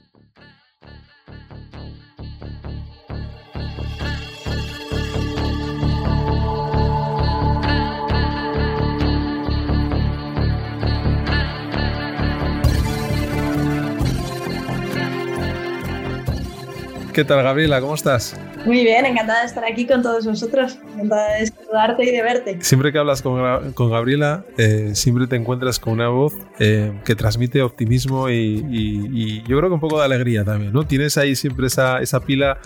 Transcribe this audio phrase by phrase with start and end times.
[0.00, 0.24] Bang,
[0.80, 1.09] bang.
[17.20, 17.82] ¿Qué tal, Gabriela?
[17.82, 18.34] ¿Cómo estás?
[18.64, 20.78] Muy bien, encantada de estar aquí con todos vosotros.
[20.94, 22.58] Encantada de saludarte y de verte.
[22.62, 27.14] Siempre que hablas con, con Gabriela, eh, siempre te encuentras con una voz eh, que
[27.14, 30.86] transmite optimismo y, yo creo que un poco de alegría también, ¿no?
[30.86, 32.56] Tienes ahí siempre esa, esa pila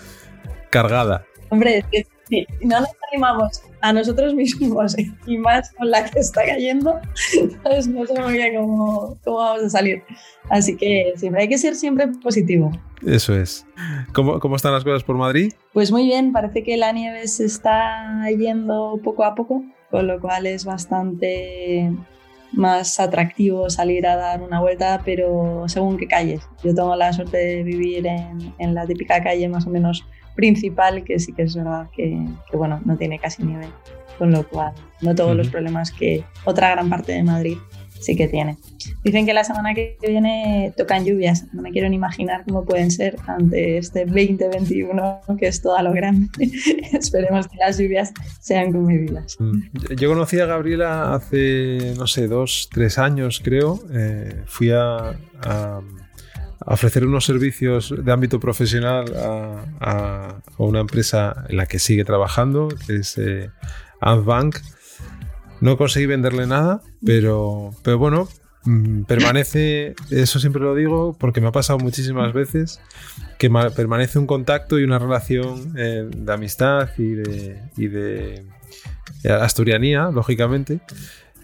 [0.69, 1.25] cargada.
[1.49, 6.19] Hombre, es que si no nos animamos a nosotros mismos y más con la que
[6.19, 6.99] está cayendo,
[7.33, 10.03] entonces no sé muy bien cómo, cómo vamos a salir.
[10.49, 12.71] Así que siempre hay que ser siempre positivo.
[13.05, 13.65] Eso es.
[14.13, 15.53] ¿Cómo, ¿Cómo, están las cosas por Madrid?
[15.73, 20.19] Pues muy bien, parece que la nieve se está yendo poco a poco, con lo
[20.19, 21.91] cual es bastante
[22.51, 26.41] más atractivo salir a dar una vuelta, pero según qué calles.
[26.63, 30.05] Yo tengo la suerte de vivir en, en la típica calle más o menos
[30.35, 33.67] principal, que sí que es verdad que, que bueno, no tiene casi nieve,
[34.17, 37.57] con lo cual no todos los problemas que otra gran parte de Madrid
[37.99, 38.57] sí que tiene.
[39.03, 41.45] Dicen que la semana que viene tocan lluvias.
[41.53, 45.83] No me quiero ni imaginar cómo pueden ser ante este 2021, que es todo a
[45.83, 46.29] lo grande.
[46.93, 49.37] Esperemos que las lluvias sean comedidas.
[49.39, 49.95] Mm.
[49.97, 53.79] Yo conocí a Gabriela hace, no sé, dos, tres años, creo.
[53.91, 55.17] Eh, fui a,
[56.73, 59.05] ofrecer unos servicios de ámbito profesional
[59.81, 63.49] a, una empresa en la que sigue trabajando, que es eh,
[64.01, 64.57] Bank
[65.61, 68.27] no conseguí venderle nada, pero, pero bueno,
[68.65, 72.81] mm, permanece, eso siempre lo digo porque me ha pasado muchísimas veces,
[73.37, 78.45] que permanece un contacto y una relación eh, de amistad y de, y de
[79.29, 80.79] asturianía, lógicamente.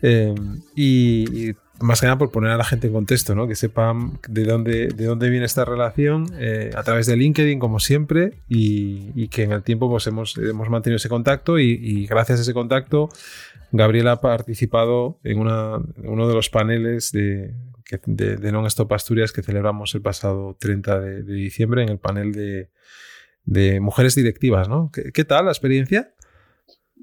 [0.02, 0.34] Eh,
[0.76, 3.48] y, más que nada por poner a la gente en contexto, ¿no?
[3.48, 6.28] que sepan de dónde, de dónde viene esta relación
[6.76, 10.98] a través de LinkedIn, como siempre, y, que en el tiempo pues, hemos, hemos mantenido
[10.98, 13.10] ese contacto y, gracias a ese contacto
[13.72, 17.54] Gabriela ha participado en, uno de los paneles de,
[18.06, 22.32] de, Non-Stop Asturias que celebramos el pasado 30 de, diciembre en el panel
[23.46, 24.92] de, mujeres directivas, ¿no?
[24.92, 26.14] ¿Qué, tal la experiencia?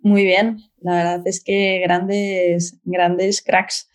[0.03, 3.88] Muy bien, la verdad es que grandes, grandes cracks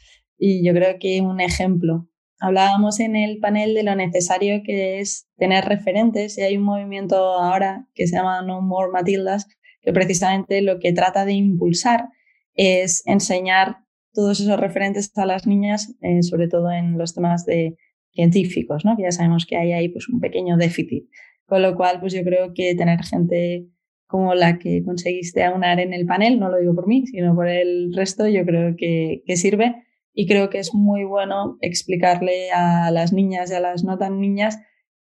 [0.46, 2.10] y yo creo que un ejemplo.
[2.38, 7.16] Hablábamos en el panel de lo necesario que es tener referentes y hay un movimiento
[7.16, 9.48] ahora que se llama No More Matildas
[9.82, 12.10] que precisamente lo que trata de impulsar
[12.56, 13.78] es enseñar
[14.12, 17.78] todos esos referentes a las niñas, eh, sobre todo en los temas de
[18.12, 18.98] científicos, ¿no?
[18.98, 21.06] que ya sabemos que hay ahí pues, un pequeño déficit.
[21.46, 23.70] Con lo cual, pues yo creo que tener gente
[24.08, 27.48] como la que conseguiste aunar en el panel, no lo digo por mí, sino por
[27.48, 29.76] el resto, yo creo que, que sirve
[30.14, 34.20] y creo que es muy bueno explicarle a las niñas y a las no tan
[34.22, 34.60] niñas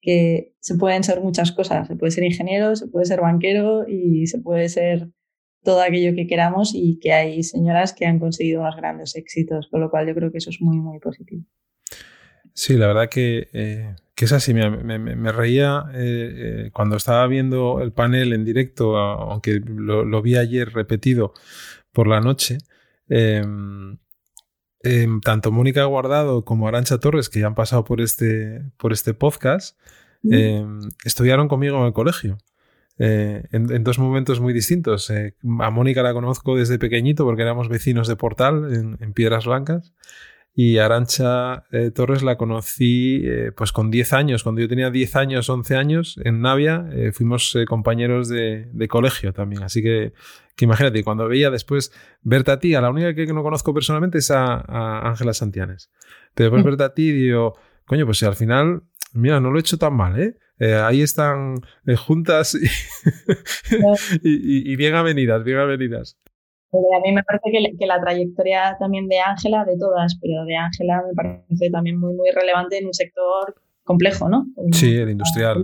[0.02, 1.88] que se pueden ser muchas cosas.
[1.88, 5.10] Se puede ser ingeniero, se puede ser banquero y se puede ser
[5.64, 9.82] todo aquello que queramos y que hay señoras que han conseguido unos grandes éxitos, con
[9.82, 11.44] lo cual yo creo que eso es muy, muy positivo.
[12.54, 14.54] Sí, la verdad que, eh, es así.
[14.54, 15.98] Me, reía eh,
[16.68, 21.34] eh, cuando estaba viendo el panel en directo, aunque lo, vi ayer repetido
[21.92, 22.60] por la noche.
[24.86, 29.16] Em, tanto Mónica Guardado como Arancha Torres, que ya han pasado por este, por este
[29.16, 29.78] podcast,
[30.24, 32.38] em, estudiaron conmigo en el colegio.
[32.98, 35.10] Eh, en, dos momentos muy distintos.
[35.10, 39.94] Eh, a Mónica la conozco desde pequeñito porque éramos vecinos de Portal en, Piedras Blancas.
[40.58, 43.26] Y Arancha eh, Torres la conocí
[43.58, 44.44] pues con 10 años.
[44.44, 49.64] Cuando yo tenía 10 años, 11 años, en Navia, fuimos compañeros de, colegio también.
[49.64, 50.14] Así que,
[50.56, 54.20] que imagínate, cuando veía después verte a ti, a la única que no conozco personalmente
[54.20, 55.92] es a Ángela Santianes.
[56.36, 56.68] Pero después mm.
[56.68, 58.84] verte a ti, digo, coño, pues si al final,
[59.14, 60.38] mira, no lo he hecho tan mal, ¿eh?
[60.58, 61.56] Eh, ahí están
[61.86, 62.58] eh, juntas
[64.24, 66.18] y, bien avenidas, bien avenidas.
[66.96, 71.04] A mí me parece que, la trayectoria también de Ángela, de todas, pero de Ángela
[71.08, 74.48] me parece también muy, muy relevante en un sector complejo, ¿no?
[74.72, 75.64] sí, el industrial.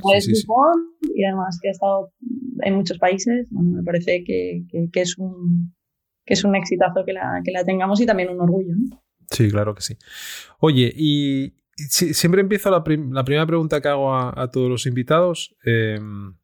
[1.16, 2.12] Y además que ha estado
[2.62, 4.64] en muchos países, me parece que,
[4.94, 5.74] es un,
[6.26, 8.76] que es un exitazo que la, que la tengamos y también un orgullo.
[9.32, 9.98] Sí, claro que sí.
[10.60, 16.36] Oye, y, siempre empiezo la, primera pregunta que hago a, todos los invitados em,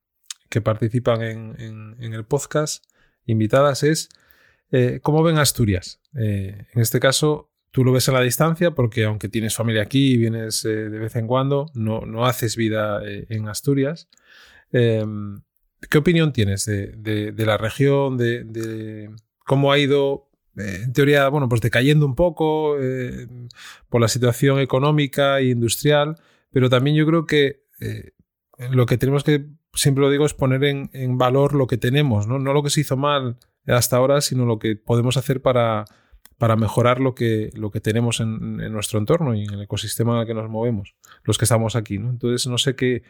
[0.49, 2.85] que participan en, el podcast,
[3.25, 4.09] invitadas, es
[4.71, 5.99] eh, ¿cómo ven Asturias?
[6.15, 10.13] Eh, en este caso, tú lo ves a la distancia porque aunque tienes familia aquí
[10.13, 14.09] y vienes eh, de vez en cuando, no, no haces vida en Asturias.
[14.71, 15.41] Em,
[15.89, 19.11] ¿Qué opinión tienes de, la región, de
[19.45, 20.27] cómo ha ido
[20.57, 23.27] eh, en teoría, bueno, pues decayendo un poco eh,
[23.89, 26.17] por la situación económica e industrial,
[26.51, 28.11] pero también yo creo que eh,
[28.71, 32.39] lo que tenemos que, siempre lo digo, es poner en, valor lo que tenemos, ¿no?
[32.39, 33.37] no lo que se hizo mal
[33.67, 35.85] hasta ahora, sino lo que podemos hacer para,
[36.37, 40.21] para mejorar lo que, lo que tenemos en, nuestro entorno y en el ecosistema en
[40.21, 41.97] el que nos movemos, los que estamos aquí.
[41.97, 42.09] ¿no?
[42.09, 43.03] Entonces, no sé qué,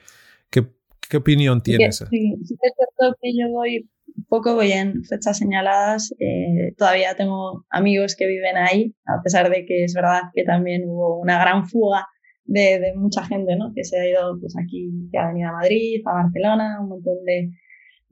[0.49, 0.65] qué,
[1.09, 1.97] qué opinión tienes.
[1.97, 3.89] Sí, sí, es cierto que yo voy
[4.29, 6.13] poco, voy en fechas señaladas.
[6.19, 10.83] Eh, todavía tengo amigos que viven ahí, a pesar de que es verdad que también
[10.85, 12.07] hubo una gran fuga
[12.45, 13.73] de, de mucha gente ¿no?
[13.75, 17.23] que se ha ido pues, aquí, que ha venido a Madrid, a Barcelona, un montón
[17.25, 17.51] de,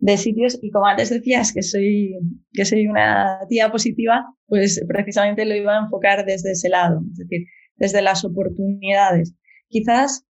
[0.06, 2.16] de sitios y como antes decías que soy,
[2.54, 7.18] que soy una tía positiva, pues precisamente lo iba a enfocar desde ese lado, es
[7.18, 9.34] decir, desde las oportunidades.
[9.68, 10.24] Quizás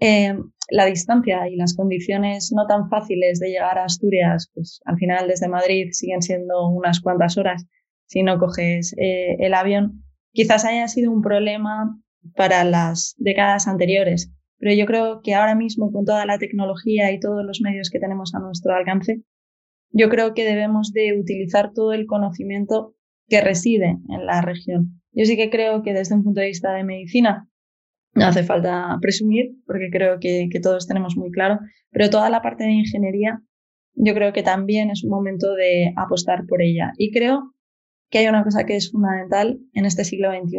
[0.00, 0.38] eh,
[0.70, 5.28] la distancia y las condiciones no tan fáciles de llegar a Asturias, pues al final
[5.28, 7.66] desde Madrid siguen siendo unas cuantas horas
[8.06, 12.00] si no coges eh, el avión, quizás haya sido un problema
[12.34, 14.32] para las décadas anteriores.
[14.58, 17.98] Pero yo creo que ahora mismo, con toda la tecnología y todos los medios que
[17.98, 19.22] tenemos a nuestro alcance,
[19.90, 22.94] yo creo que debemos de utilizar todo el conocimiento
[23.28, 25.00] que reside en la región.
[25.12, 27.48] Yo sí que creo que desde un punto de vista de medicina,
[28.14, 31.58] no hace falta presumir, porque creo que, que todos tenemos muy claro,
[31.90, 33.42] pero toda la parte de ingeniería,
[33.94, 36.92] yo creo que también es un momento de apostar por ella.
[36.96, 37.54] Y creo
[38.10, 40.58] que hay una cosa que es fundamental en este siglo XXI,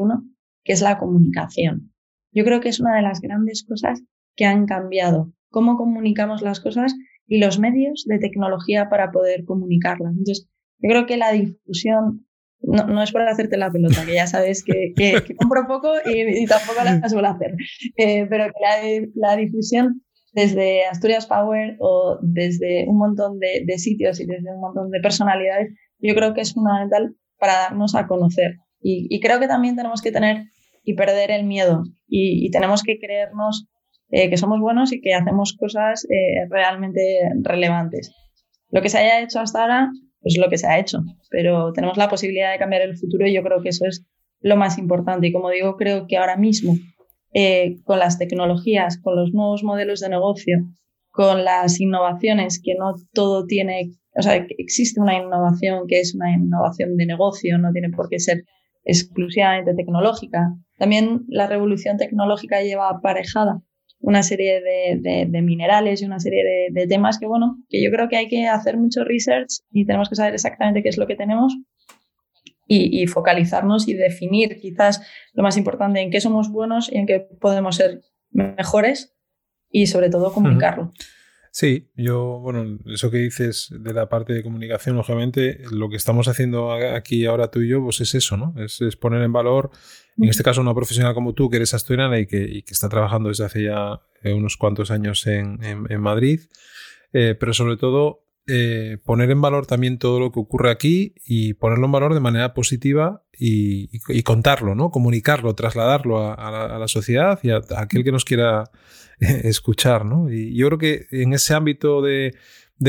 [0.64, 1.94] que es la comunicación.
[2.38, 4.04] Yo creo que es una de las grandes cosas
[4.36, 6.94] que han cambiado, cómo comunicamos las cosas
[7.26, 10.12] y los medios de tecnología para poder comunicarlas.
[10.12, 10.48] Entonces,
[10.78, 12.28] yo creo que la difusión,
[12.62, 16.84] no, es para hacerte la pelota, que ya sabes que, que, compro poco y, tampoco
[16.84, 17.56] la suelo hacer,
[17.98, 24.28] eh, pero que la, difusión desde Asturias Power o desde un montón de, sitios y
[24.28, 28.58] desde un montón de personalidades, yo creo que es fundamental para darnos a conocer.
[28.80, 30.44] y creo que también tenemos que tener
[30.88, 31.84] y perder el miedo.
[32.08, 33.68] Y, tenemos que creernos
[34.10, 37.02] eh, que somos buenos y que hacemos cosas eh, realmente
[37.42, 38.16] relevantes.
[38.70, 39.92] Lo que se haya hecho hasta ahora,
[40.22, 41.00] pues lo que se ha hecho,
[41.30, 44.06] pero tenemos la posibilidad de cambiar el futuro y yo creo que eso es
[44.40, 45.28] lo más importante.
[45.28, 46.74] Y como digo, creo que ahora mismo,
[47.34, 50.60] eh, con las tecnologías, con los nuevos modelos de negocio,
[51.12, 56.34] con las innovaciones, que no todo tiene, o sea, existe una innovación que es una
[56.34, 58.46] innovación de negocio, no tiene por qué ser
[58.86, 60.54] exclusivamente tecnológica.
[60.78, 63.62] También la revolución tecnológica lleva aparejada
[64.00, 68.18] una serie de, minerales y una serie de, temas que, bueno, que yo creo que
[68.18, 71.58] hay que hacer mucho research y tenemos que saber exactamente qué es lo que tenemos
[72.68, 75.02] y, focalizarnos y definir quizás
[75.34, 79.16] lo más importante en qué somos buenos y en qué podemos ser mejores
[79.72, 80.94] y sobre todo comunicarlo.
[81.60, 86.28] Sí, yo, bueno, eso que dices de la parte de comunicación, lógicamente, lo que estamos
[86.28, 88.54] haciendo aquí ahora tú y yo, pues es eso, ¿no?
[88.64, 89.72] Es, poner en valor,
[90.20, 93.46] en este caso, una profesional como tú, que eres asturiana y que, está trabajando desde
[93.46, 95.58] hace ya eh, unos cuantos años en,
[96.00, 96.42] Madrid,
[97.12, 101.56] eh, pero sobre todo eh, poner en valor también todo lo que ocurre aquí y
[101.56, 104.92] ponerlo en valor de manera positiva y, contarlo, ¿no?
[104.92, 108.66] Comunicarlo, trasladarlo a, la, sociedad y a, aquel que nos quiera
[109.44, 110.32] escuchar, ¿no?
[110.32, 112.34] Y yo creo que en ese ámbito de,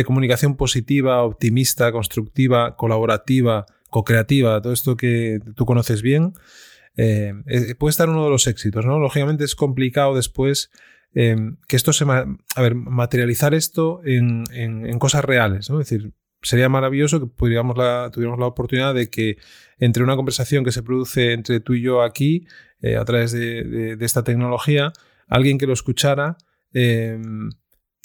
[0.05, 6.35] comunicación positiva, optimista, constructiva, colaborativa, co-creativa, todo esto que tú conoces bien,
[6.97, 8.99] eh, eh, puede estar uno de los éxitos, ¿no?
[8.99, 10.71] Lógicamente es complicado después
[11.15, 11.37] eh,
[11.69, 12.05] que esto se...
[12.05, 14.45] a ver, materializar esto en,
[14.99, 15.81] cosas reales, ¿no?
[15.81, 16.13] Es decir,
[16.43, 19.39] sería maravilloso que pudiéramos la, tuviéramos la oportunidad de que
[19.79, 22.47] entre una conversación que se produce entre tú y yo aquí,
[22.97, 24.93] a través de, esta tecnología,
[25.29, 26.37] alguien que lo escuchara
[26.73, 27.51] em,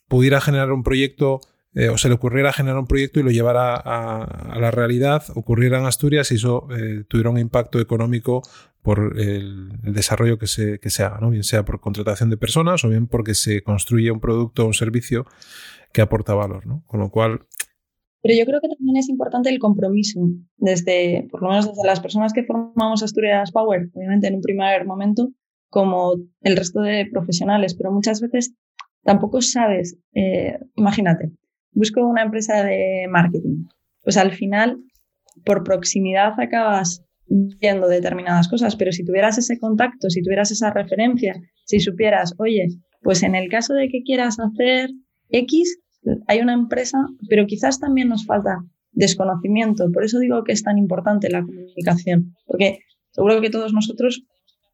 [0.07, 1.41] pudiera generar un proyecto
[1.75, 5.79] eh, o se le ocurriera generar un proyecto y lo llevara a, la realidad, ocurriera
[5.79, 8.43] en Asturias y eso eh, tuviera un impacto económico
[8.83, 11.31] por el, desarrollo que se, que se haga, ¿no?
[11.31, 14.73] bien sea por contratación de personas o bien porque se construye un producto o un
[14.73, 15.25] servicio
[15.93, 16.67] que aporta valor.
[16.67, 16.83] ¿no?
[16.85, 17.47] Con lo cual...
[18.21, 20.21] Pero yo creo que también es importante el compromiso,
[20.57, 24.85] desde, por lo menos desde las personas que formamos Asturias Power, obviamente en un primer
[24.85, 25.29] momento,
[25.73, 28.53] como el resto de profesionales, pero muchas veces
[29.01, 31.31] tampoco sabes, eh, imagínate,
[31.71, 33.65] busco una empresa de marketing,
[34.03, 34.77] pues al final
[35.43, 41.41] por proximidad acabas viendo determinadas cosas, pero si tuvieras ese contacto, si tuvieras esa referencia,
[41.65, 42.67] si supieras, oye,
[43.01, 44.91] pues en el caso de que quieras hacer
[45.29, 45.79] X,
[46.27, 46.99] hay una empresa,
[47.29, 48.59] pero quizás también nos falta
[48.91, 49.91] desconocimiento.
[49.91, 52.77] Por eso digo que es tan importante la comunicación, porque
[53.09, 54.23] seguro que todos nosotros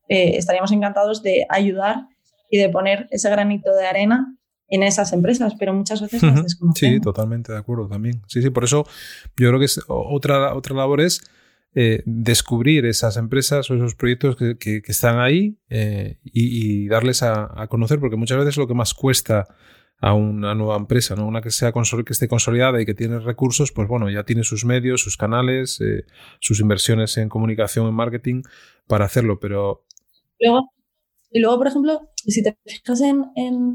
[0.09, 2.07] eh, estaríamos encantados de ayudar
[2.49, 4.35] y de poner ese granito de arena
[4.67, 6.95] en esas empresas, pero muchas veces las desconocemos.
[6.95, 8.21] Sí, totalmente de acuerdo también.
[8.27, 8.85] Sí, sí, por eso
[9.37, 11.21] yo creo que es otra, otra labor es
[11.75, 17.99] eh, descubrir esas empresas o esos proyectos que, están ahí eh, y, darles a, conocer,
[17.99, 19.47] porque muchas veces lo que más cuesta
[20.01, 21.27] a una nueva empresa, ¿no?
[21.27, 24.65] Una que sea que esté consolidada y que tiene recursos, pues bueno, ya tiene sus
[24.65, 26.05] medios, sus canales, eh,
[26.39, 28.41] sus inversiones en comunicación, en marketing
[28.87, 29.85] para hacerlo, pero...
[30.39, 30.71] Luego,
[31.31, 33.25] y luego, por ejemplo, si te fijas en,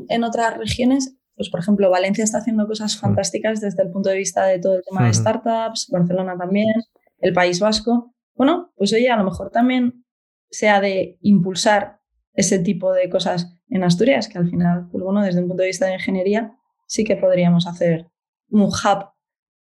[0.09, 3.01] en, otras regiones, pues por ejemplo, Valencia está haciendo cosas mm.
[3.01, 6.75] fantásticas desde el punto de vista de todo el tema de startups, Barcelona también,
[7.19, 8.15] el País Vasco.
[8.35, 10.05] Bueno, pues oye, a lo mejor también
[10.51, 12.01] sea de impulsar
[12.35, 15.69] ese tipo de cosas en Asturias, que al final, pues bueno, desde un punto de
[15.69, 16.57] vista de ingeniería,
[16.87, 18.09] sí que podríamos hacer
[18.51, 19.11] un hub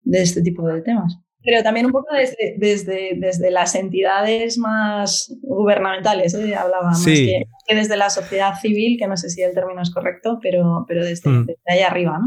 [0.02, 1.18] de este tipo de temas.
[1.44, 6.54] Pero también un poco desde, desde, desde las entidades más gubernamentales, ¿eh?
[6.54, 10.38] hablaba más que, desde la sociedad civil, que no sé si el término es correcto,
[10.42, 11.46] pero, pero desde, mm.
[11.46, 12.26] desde allá arriba, ¿no?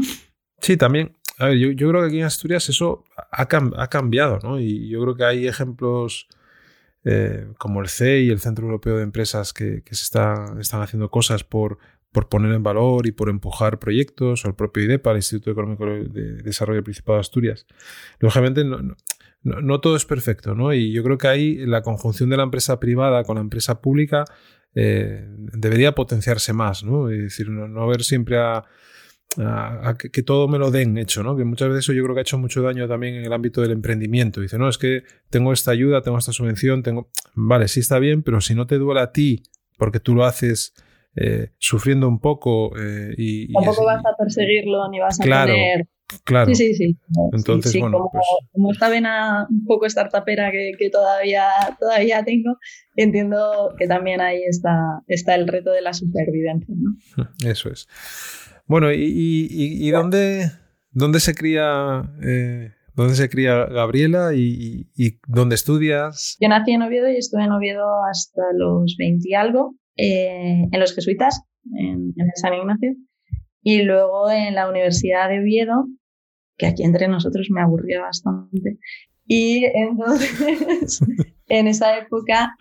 [0.60, 1.14] Sí, también.
[1.38, 4.60] A ver, yo, yo, creo que aquí en Asturias eso ha, ha, cambiado, ¿no?
[4.60, 6.28] Y yo creo que hay ejemplos
[7.04, 11.78] eh, como el CEI, el Centro Europeo de Empresas, que, se están haciendo cosas por,
[12.12, 15.86] por poner en valor y por empujar proyectos, o el propio IDEPA, el Instituto Económico
[15.86, 17.66] de Desarrollo del Principado de Asturias.
[18.20, 18.96] Lógicamente, no,
[19.42, 20.72] no, todo es perfecto, ¿no?
[20.72, 24.24] Y yo creo que ahí la conjunción de la empresa privada con la empresa pública
[24.74, 27.10] eh, debería potenciarse más, ¿no?
[27.10, 28.64] Es decir, no ver siempre a
[29.38, 31.36] a, que, todo me lo den hecho, ¿no?
[31.36, 33.60] Que muchas veces eso yo creo que ha hecho mucho daño también en el ámbito
[33.62, 34.40] del emprendimiento.
[34.40, 37.10] Dice, no, es que tengo esta ayuda, tengo esta subvención, tengo...
[37.34, 39.42] Vale, sí está bien, pero si no te duele a ti,
[39.78, 40.74] porque tú lo haces
[41.16, 43.52] eh, sufriendo un poco eh, y...
[43.52, 45.86] Tampoco vas a perseguirlo ni vas a tener...
[46.24, 46.54] Claro.
[46.54, 46.98] Sí, sí, sí.
[47.32, 48.24] Entonces, bueno, como, pues...
[48.52, 51.44] como, esta vena un poco startupera que, que todavía,
[51.80, 52.58] todavía tengo,
[52.96, 56.74] entiendo que también ahí está, está el reto de la supervivencia.
[56.76, 57.28] ¿no?
[57.50, 57.88] Eso es.
[58.66, 60.50] Bueno, ¿y, dónde,
[60.92, 64.86] dónde, se cría, eh, dónde se cría Gabriela y,
[65.26, 66.36] dónde estudias?
[66.40, 70.80] Yo nací en Oviedo y estuve en Oviedo hasta los 20 y algo, eh, en
[70.80, 71.42] los jesuitas,
[71.74, 72.94] en, en San Ignacio,
[73.62, 75.86] y luego en la Universidad de Oviedo,
[76.56, 78.78] que aquí entre nosotros me aburría bastante.
[79.26, 81.00] Y entonces,
[81.48, 82.56] en esa época,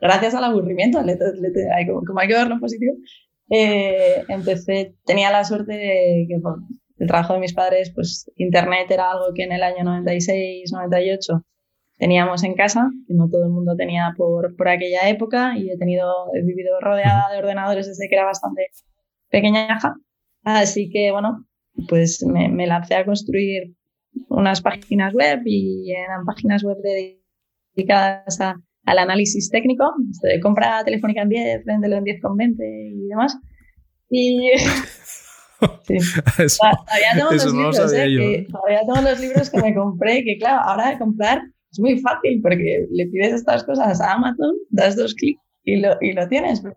[0.00, 0.98] gracias al aburrimiento,
[2.06, 2.94] como hay que verlo en positivo,
[3.50, 6.40] eh, empecé, tenía la suerte de que
[6.98, 11.44] el trabajo de mis padres, pues Internet era algo que en el año 96, 98
[12.02, 15.78] teníamos en casa, que no todo el mundo tenía por, por aquella época y he
[15.78, 18.66] tenido, he vivido rodeada de ordenadores desde que era bastante
[19.30, 19.78] pequeña.
[20.42, 21.46] Así que bueno,
[21.88, 23.76] pues me, me lancé a construir
[24.28, 29.84] unas páginas web y eran páginas web dedicadas a al análisis técnico,
[30.22, 33.38] de compra telefónica en 10, véndelo en 10 con 20 y demás.
[34.10, 34.50] Y
[35.86, 35.98] sí.
[36.58, 40.68] todavía tengo los libros, eh, que, todavía tengo los libros que me compré, que claro,
[40.68, 41.42] ahora de comprar
[41.72, 45.96] es muy fácil porque le pides estas cosas a Amazon, das dos clics y lo,
[46.00, 46.60] y lo tienes.
[46.60, 46.74] Pero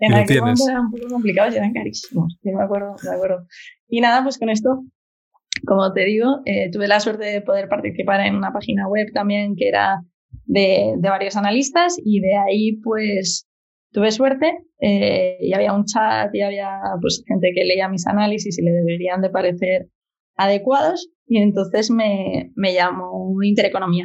[0.00, 2.38] en aquel momento eran un poco complicados y eran carísimos.
[2.42, 3.46] me acuerdo, me acuerdo.
[3.88, 4.84] Y nada, pues con esto,
[5.66, 9.56] como te digo, eh, tuve la suerte de poder participar en una página web también
[9.56, 10.02] que era
[10.44, 13.48] de, varios analistas y de ahí pues
[13.90, 18.58] tuve suerte eh, y había un chat y había pues gente que leía mis análisis
[18.58, 19.88] y le deberían de parecer
[20.36, 24.04] adecuados y entonces me, me llamó Intereconomía,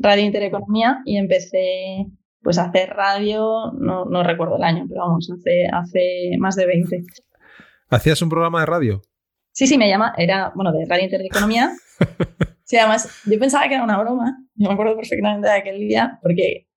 [0.00, 2.06] Radio Intereconomía y empecé
[2.42, 6.66] pues a hacer radio, no, no recuerdo el año, pero vamos, hace, hace más de
[6.66, 7.04] 20.
[7.90, 9.02] ¿Hacías un programa de radio?
[9.52, 11.72] Sí, sí, me llama, era, bueno, de Radio Intereconomía.
[12.70, 14.46] Sí, además, yo pensaba que era una broma.
[14.54, 16.68] Yo me acuerdo perfectamente de aquel día, porque,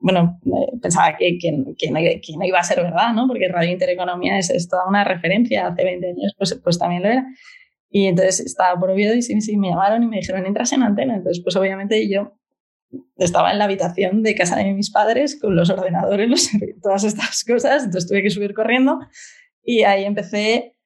[0.00, 3.28] bueno, eh, pensaba que, que, que, no, iba a ser verdad, ¿no?
[3.28, 5.68] Porque Radio Intereconomía es, es, toda una referencia.
[5.68, 7.24] Hace 20 años, pues, pues también lo era.
[7.88, 10.82] Y entonces estaba por Oviedo y sí, sí, me llamaron y me dijeron, entras en
[10.82, 11.14] antena.
[11.14, 12.37] Entonces, pues obviamente yo
[13.16, 16.48] estaba en la habitación de casa de mis padres con los ordenadores, los,
[16.82, 17.84] todas estas cosas.
[17.84, 18.98] Entonces tuve que subir corriendo
[19.62, 20.76] y ahí empecé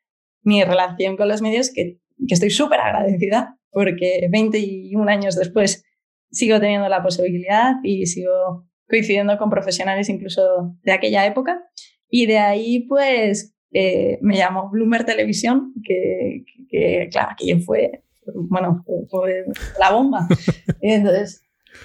[0.43, 5.85] mi relación con los medios que, que estoy súper agradecida porque 21 años después
[6.31, 11.63] sigo teniendo la posibilidad y sigo coincidiendo con profesionales incluso de aquella época.
[12.09, 18.03] Y de ahí, pues, eh, me llamó Bloomer Televisión, que, que, claro, aquello fue,
[18.35, 19.45] bueno, fue
[19.81, 20.29] la bomba.
[20.83, 21.43] entonces,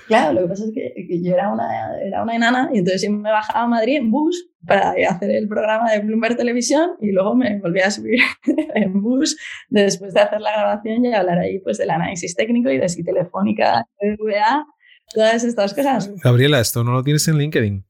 [0.07, 3.11] Claro, lo que pasa es que, yo era una, era una enana y entonces yo
[3.11, 7.35] me bajaba a Madrid en bus para hacer el programa de Bloomberg Televisión y luego
[7.35, 8.19] me volví a subir
[8.75, 9.37] en bus
[9.69, 13.03] después de hacer la grabación y hablar ahí pues del análisis técnico y de si
[13.03, 13.85] telefónica,
[14.19, 14.65] VA,
[15.13, 16.11] todas estas cosas.
[16.23, 17.85] Gabriela, esto no lo tienes en LinkedIn.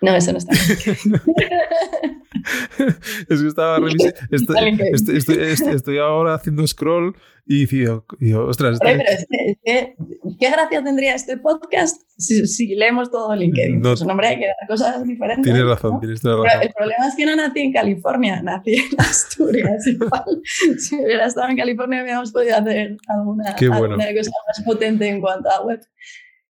[0.00, 0.52] No, eso no está.
[3.28, 5.72] es que estaba revisando.
[5.72, 8.78] Estoy, ahora haciendo scroll y digo, ostras.
[8.80, 9.26] pero es
[9.62, 9.94] que,
[10.38, 13.80] ¿Qué gracia tendría este podcast si, leemos todo LinkedIn?
[13.80, 15.44] No, pues, hombre, hay que dar cosas diferentes.
[15.44, 16.62] Tienes razón, tienes toda razón.
[16.62, 19.86] el problema es que no nací en California, nací en Asturias.
[19.86, 20.42] Igual,
[20.78, 25.50] si hubiera estado en California, habíamos podido hacer alguna, alguna cosa más potente en cuanto
[25.50, 25.80] a web.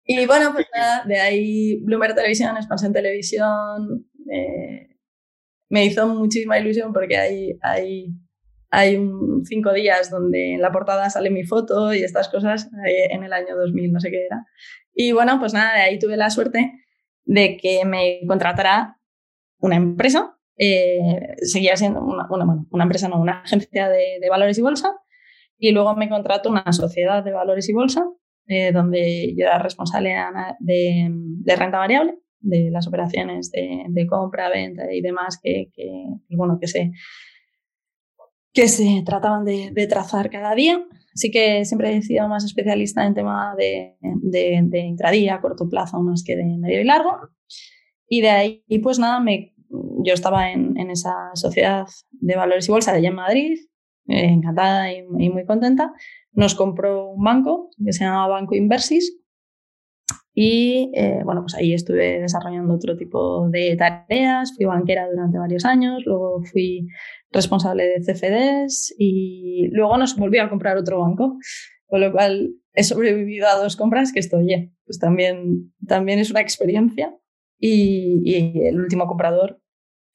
[0.06, 4.91] Y bueno, pues nada, de ahí Bloomberg Televisión, Expansión Televisión, eh,
[5.72, 8.08] me hizo muchísima ilusión porque hay, hay,
[8.70, 9.00] hay
[9.46, 13.56] cinco días donde en la portada sale mi foto y estas cosas en el año
[13.56, 14.46] 2000, no sé qué era.
[14.94, 16.74] Y bueno, pues nada, de ahí tuve la suerte
[17.24, 19.00] de que me contratara
[19.60, 24.58] una empresa, eh, seguía siendo una, una, una, empresa, no, una agencia de, de valores
[24.58, 24.94] y bolsa,
[25.58, 28.04] y luego me contrató una sociedad de valores y bolsa
[28.48, 30.14] eh, donde yo era responsable
[30.60, 35.86] de, de, renta variable, de las operaciones de, compra, venta y demás que, que,
[36.36, 36.92] bueno, que, se,
[38.54, 40.84] que se trataban de, trazar cada día.
[41.14, 46.24] Así que siempre he sido más especialista en tema de, de, intradía, corto plazo, más
[46.24, 47.18] que de medio y largo.
[48.08, 49.54] Y de ahí, pues nada, me,
[50.04, 53.58] yo estaba en, esa sociedad de valores y bolsa de allá en Madrid,
[54.08, 55.94] eh, encantada y, muy contenta
[56.34, 59.21] nos compró un banco que se llamaba Banco Inversis
[60.44, 65.66] y eh, bueno, pues ahí estuve desarrollando otro tipo de tareas, fui banquera durante varios
[65.66, 66.88] años, luego fui
[67.30, 71.38] responsable de CFDs y luego nos volvió a comprar otro banco,
[71.86, 76.42] con lo cual he sobrevivido a dos compras que estoy, pues también, también es una
[76.42, 77.16] experiencia.
[77.60, 79.62] Y, y el último comprador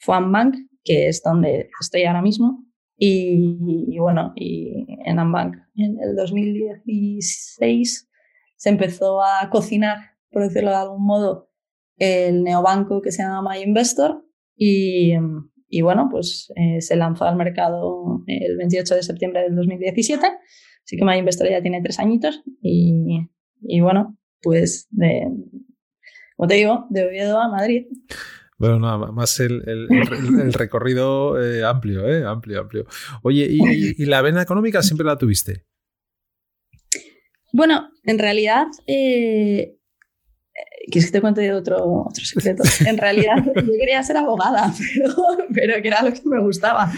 [0.00, 2.64] fue Ambank, que es donde estoy ahora mismo.
[2.99, 8.09] Y, bueno, y en Ambank en el 2016
[8.56, 11.50] se empezó a cocinar, por decirlo de algún modo,
[11.99, 14.25] el neobanco que se llama My Investor
[14.56, 15.12] y,
[15.68, 20.26] y bueno, pues eh, se lanzó al mercado el 28 de septiembre del 2017.
[20.26, 23.28] Así que My Investor ya tiene tres añitos y,
[23.62, 25.26] y bueno, pues de,
[26.37, 27.87] como te digo, de Oviedo a Madrid.
[28.59, 32.25] Bueno, nada más el, el, recorrido eh, amplio, ¿eh?
[32.25, 32.87] Amplio, amplio.
[33.23, 35.66] Oye, ¿y, la vena económica siempre la tuviste?
[37.53, 39.76] Bueno, en realidad, eh,
[40.91, 42.62] ¿quieres que te cuente otro, otro secreto?
[42.87, 45.15] En realidad, yo quería ser abogada, pero,
[45.53, 46.91] pero que era lo que me gustaba.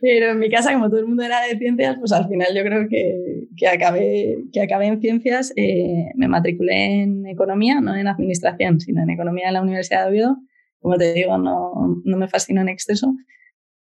[0.00, 2.64] Pero en mi casa, como todo el mundo era de ciencias, pues al final yo
[2.64, 5.52] creo que, que acabé, que acabé en ciencias.
[5.54, 10.10] Eh, me matriculé en economía, no en administración, sino en economía en la Universidad de
[10.10, 10.38] Oviedo
[10.82, 13.14] como te digo, no, no me fascina en exceso.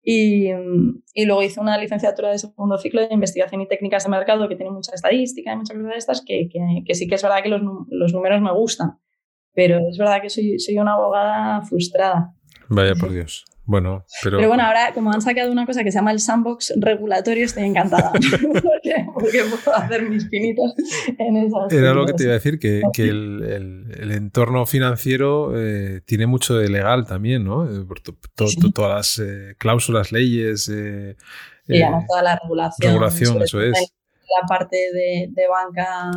[0.04, 0.50] Y,
[1.14, 4.56] y, luego hice una licenciatura de segundo ciclo de investigación y técnicas de mercado que
[4.56, 7.44] tiene mucha estadística y muchas cosas de estas que, que, que sí que es verdad
[7.44, 8.98] que los, los, números me gustan,
[9.54, 12.34] pero es verdad que soy, soy una abogada frustrada.
[12.70, 13.46] Vaya por Dios.
[13.72, 14.38] Bueno, pero...
[14.38, 17.64] pero bueno, ahora como han sacado una cosa que se llama el sandbox regulatorio, estoy
[17.64, 18.12] encantada.
[18.42, 20.74] porque, porque, puedo hacer mis pinitos
[21.18, 21.72] en esas.
[21.72, 26.26] Era lo que te iba a decir, que, que el, el, entorno financiero eh, tiene
[26.28, 27.66] mucho de legal también, ¿no?
[27.66, 30.68] Eh, por Todas las eh, cláusulas, leyes.
[30.68, 31.16] Eh,
[31.68, 32.92] y además toda la regulación.
[32.92, 33.94] Regulación, eso es.
[34.42, 36.12] La parte de, de banca,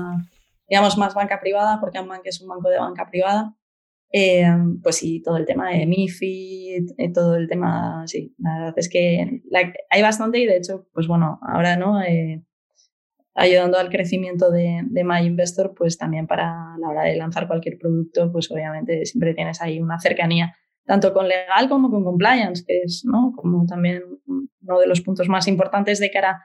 [0.69, 3.57] digamos, más banca privada, porque Ambank es un banco de banca privada.
[4.13, 4.47] Eh,
[4.83, 8.89] pues sí, todo el tema de MIFID, eh, todo el tema, sí, la verdad es
[8.89, 9.43] que
[9.91, 12.45] hay bastante y de hecho, pues bueno, ahora no, eh,
[13.35, 17.77] ayudando al crecimiento de, de My Investor, pues también para la hora de lanzar cualquier
[17.77, 20.55] producto, pues obviamente siempre tienes ahí una cercanía,
[20.87, 23.33] tanto con legal como con compliance, que es, ¿no?
[23.35, 26.45] Como también uno de los puntos más importantes de cara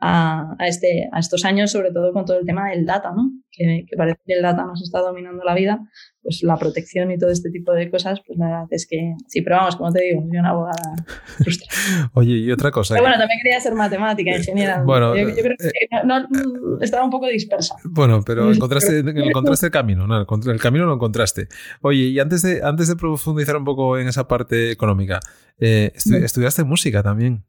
[0.00, 3.32] a, a, este, a estos años, sobre todo con todo el tema del data, ¿no?
[3.50, 5.80] Que, que, parece que el data nos está dominando la vida,
[6.22, 9.42] pues la protección y todo este tipo de cosas, pues la verdad es que sí,
[9.42, 10.94] pero vamos, como te digo, soy una abogada
[11.38, 12.10] frustrada.
[12.14, 12.94] Oye, y otra cosa.
[12.94, 14.82] Pero bueno, también quería ser matemática, ingeniera.
[14.88, 17.74] Bueno, yo, creo que eh, no, no, estaba un poco dispersa.
[17.84, 20.20] Bueno, pero encontraste, encontraste el camino, ¿no?
[20.20, 21.48] El camino lo encontraste.
[21.82, 25.18] Oye, y antes de, antes de profundizar un poco en esa parte económica,
[25.58, 27.44] eh, estudiaste música también.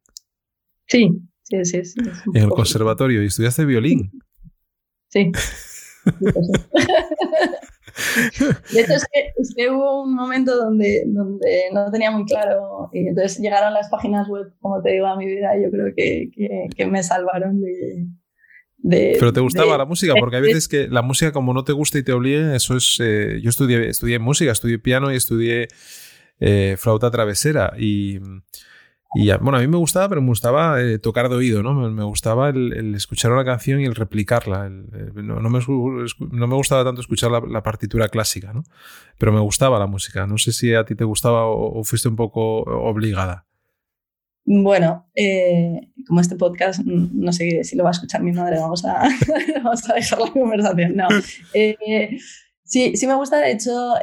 [0.88, 2.00] Sí, Sí, sí, sí.
[2.34, 4.12] En el conservatorio y estudiaste violín.
[5.10, 5.32] Sí.
[8.74, 13.40] De hecho, es que, hubo un momento donde, donde no tenía muy claro y entonces
[13.40, 16.30] llegaron las páginas web, como te digo, a mi vida y yo creo que,
[16.76, 18.08] que, me salvaron de,
[18.78, 21.74] de, Pero te gustaba la música, porque hay veces que la música como no te
[21.74, 22.98] gusta y te obliguen, eso es...
[23.02, 25.68] Eh, yo estudié, estudié música, estudié piano y estudié
[26.40, 28.20] eh, flauta travesera y
[29.16, 31.74] y bueno, a mí me gustaba, pero me gustaba eh, tocar de oído, ¿no?
[31.74, 34.70] Me, gustaba el, escuchar una canción y el replicarla.
[34.70, 38.64] no, me, gustaba tanto escuchar la, partitura clásica, ¿no?
[39.18, 40.28] Pero me gustaba la música.
[40.28, 43.48] No sé si a ti te gustaba o, fuiste un poco obligada.
[44.46, 48.86] Bueno, eh, como este podcast, no sé si lo va a escuchar mi madre, vamos
[48.86, 49.10] a,
[49.96, 50.96] dejar la conversación.
[50.96, 51.08] No.
[51.56, 52.18] Eh,
[52.64, 53.96] sí, sí me gusta, de hecho,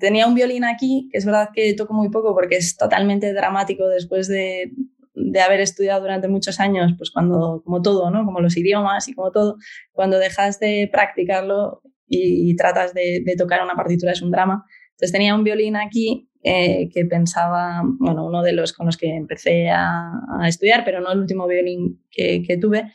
[0.00, 3.86] tenía un violín aquí, que es verdad que toco muy poco porque es totalmente dramático
[3.86, 4.72] después de,
[5.14, 8.24] de haber estudiado durante muchos años, pues cuando, como todo, ¿no?
[8.24, 9.56] Como los idiomas y como todo,
[9.92, 11.82] cuando dejas de practicarlo
[12.12, 14.64] y, tratas de, de, tocar una partitura es un drama.
[14.90, 19.14] Entonces tenía un violín aquí eh, que pensaba, bueno, uno de los con los que
[19.14, 20.10] empecé a,
[20.40, 22.90] a estudiar, pero no el último violín que, que tuve.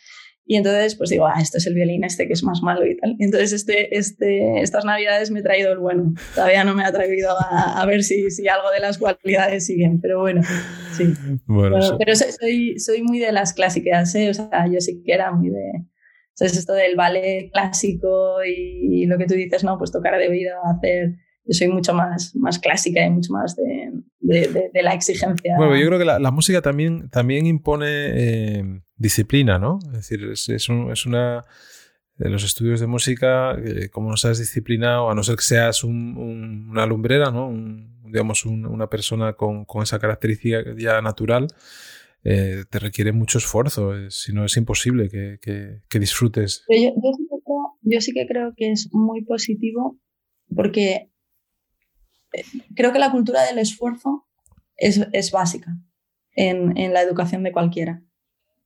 [0.48, 2.96] Y entonces, pues digo, ah, este es el violín este que es más malo y
[2.98, 3.16] tal.
[3.18, 6.14] Y entonces, este, este, estas navidades me he traído el bueno.
[6.36, 10.00] Todavía no me he atrevido a, a ver si, si, algo de las cualidades siguen,
[10.00, 10.42] pero bueno,
[10.92, 11.14] sí.
[11.48, 14.30] Bueno, pero soy, soy muy de las clásicas, ¿eh?
[14.30, 15.72] O sea, yo sí que era muy de...
[16.38, 20.28] Entonces, esto del ballet clásico y, y lo que tú dices, no, pues tocar de
[20.28, 21.16] oído, hacer
[21.48, 25.56] yo soy mucho más, más clásica y mucho más de, de, de, la exigencia.
[25.58, 29.80] Bueno, yo creo que la, la música también, también impone eh, disciplina, ¿no?
[29.88, 31.46] Es decir, es, es, un, es una
[32.18, 35.84] de los estudios de música, eh, como no seas disciplinado, a no ser que seas
[35.84, 37.48] un, un, una lumbrera, ¿no?
[37.48, 41.48] Un, digamos, una persona con, con, esa característica ya natural,
[42.24, 45.40] eh, te requiere mucho esfuerzo, si no es imposible que,
[45.90, 46.64] que, disfrutes.
[46.70, 50.00] Yo, yo, sí que creo, yo sí que creo que es muy positivo
[50.56, 51.12] porque
[52.76, 54.26] creo que la cultura del esfuerzo
[54.78, 55.78] es, es básica
[56.32, 58.05] en, en, la educación de cualquiera.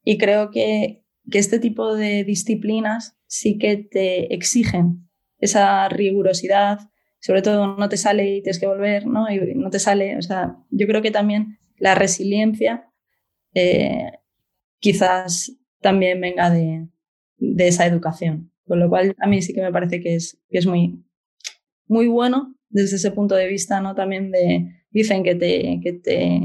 [0.09, 6.79] Y creo que, que, este tipo de disciplinas sí que te exigen esa rigurosidad,
[7.19, 9.29] sobre todo no te sale y tienes que volver, ¿no?
[9.29, 12.91] Y no te sale, o sea, yo creo que también la resiliencia
[13.53, 14.13] eh,
[14.79, 16.87] quizás también venga de,
[17.37, 18.51] de, esa educación.
[18.65, 21.05] Con lo cual, a mí sí que me parece que es, que es muy,
[21.85, 23.93] muy bueno desde ese punto de vista, ¿no?
[23.93, 26.41] También de, dicen que te, que te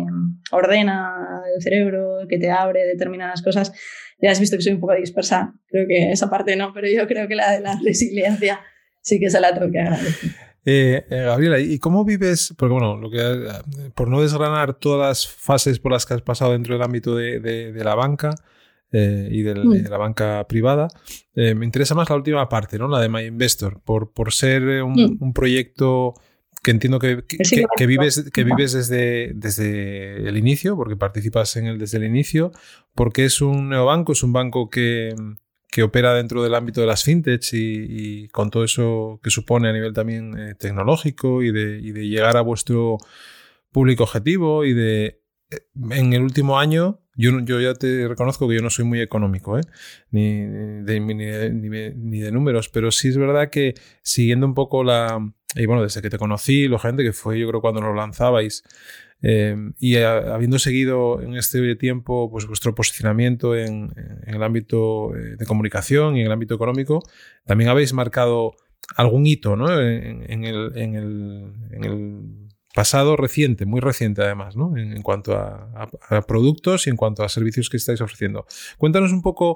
[0.53, 3.73] ordena el cerebro, que te abre determinadas cosas.
[4.21, 7.07] Ya has visto que soy un poco dispersa, creo que esa parte no, pero yo
[7.07, 8.61] creo que la de la resiliencia
[9.01, 10.31] sí que se la tengo que agradecer.
[10.67, 12.55] Eh, eh, Gabriela, ¿y cómo vives?
[12.57, 16.53] Porque bueno, lo que, por no desgranar todas las fases por las que has pasado
[16.53, 18.35] dentro del ámbito de, de, de la banca,
[18.97, 19.71] eh, y del, mm.
[19.83, 20.87] de la banca privada.
[21.35, 22.87] Eh, me interesa más la última parte, ¿no?
[22.87, 25.17] La de My Investor, por, por ser eh, un, mm.
[25.19, 26.15] un proyecto
[26.65, 31.55] que entiendo que, que, que, que, vives, que vives desde, desde el inicio, porque participas
[31.57, 32.51] en él desde el inicio,
[32.95, 35.15] porque es un neobanco, es un banco que,
[35.71, 39.69] que opera dentro del ámbito de las fintechs y, y, con todo eso que supone
[39.69, 42.97] a nivel también eh, tecnológico y de, y de llegar a vuestro
[43.71, 45.21] público objetivo y de
[45.91, 49.59] en el último año yo, yo ya te reconozco que yo no soy muy económico,
[49.59, 49.63] ¿eh?
[50.11, 54.83] ni, de, ni, de, ni, de, números, pero sí es verdad que siguiendo un poco
[54.83, 55.33] la...
[55.55, 58.65] Y bueno, desde que te conocí, gente que fue yo creo cuando lo lanzabais,
[59.23, 63.93] eh, y habiendo seguido en este tiempo pues vuestro posicionamiento en,
[64.27, 67.03] el ámbito eh, de comunicación y en el ámbito económico,
[67.47, 68.55] también habéis marcado
[68.97, 69.81] algún hito ¿no?
[69.81, 70.95] en, en, el, en,
[71.85, 74.77] el, pasado reciente, muy reciente además, ¿no?
[74.77, 78.47] En, cuanto a, a, a, productos y en cuanto a servicios que estáis ofreciendo.
[78.79, 79.55] Cuéntanos un poco.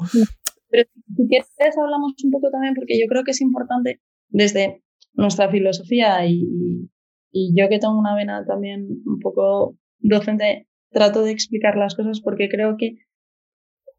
[0.71, 4.85] Pero si quieres hablamos un poco también, porque yo creo que es importante desde
[5.19, 6.89] nuestra filosofía y,
[7.33, 12.21] y yo que tengo una vena también un poco docente, trato de explicar las cosas
[12.21, 12.99] porque creo que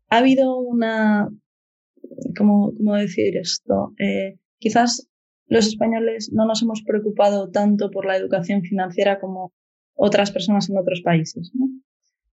[0.08, 1.30] ha habido una,
[2.38, 3.94] ¿cómo, cómo decir esto?
[4.00, 5.10] Eh, quizás
[5.48, 9.52] los españoles no nos hemos preocupado tanto por la educación financiera como
[9.96, 11.52] otras personas en otros países.
[11.54, 11.68] ¿no?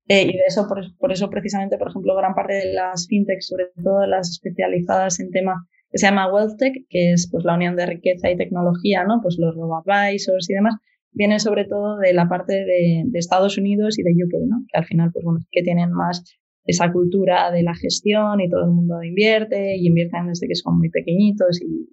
[0.07, 3.49] Eh, y de eso, por, por, eso precisamente, por ejemplo, gran parte de las fintechs,
[3.49, 5.66] sobre todo las especializadas en tema
[5.98, 9.20] se llama WealthTech, que es pues la unión de riqueza y tecnología, ¿no?
[9.22, 10.74] Pues los robo-advisors y demás,
[11.12, 14.64] vienen sobre todo de la parte de, Estados Unidos y de UK, ¿no?
[14.70, 16.22] Que al final, pues bueno, que tienen más
[16.64, 20.78] esa cultura de la gestión y todo el mundo invierte y invierten desde que son
[20.78, 21.88] muy pequeñitos y,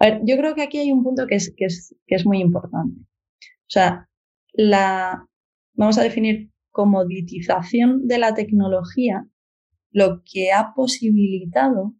[0.00, 2.24] a ver, yo creo que aquí hay un punto que es, que es, que es
[2.24, 3.00] muy importante.
[3.00, 4.08] O sea,
[4.52, 5.26] la,
[5.74, 9.26] vamos a definir comoditización de la tecnología,
[9.90, 11.94] lo que ha posibilitado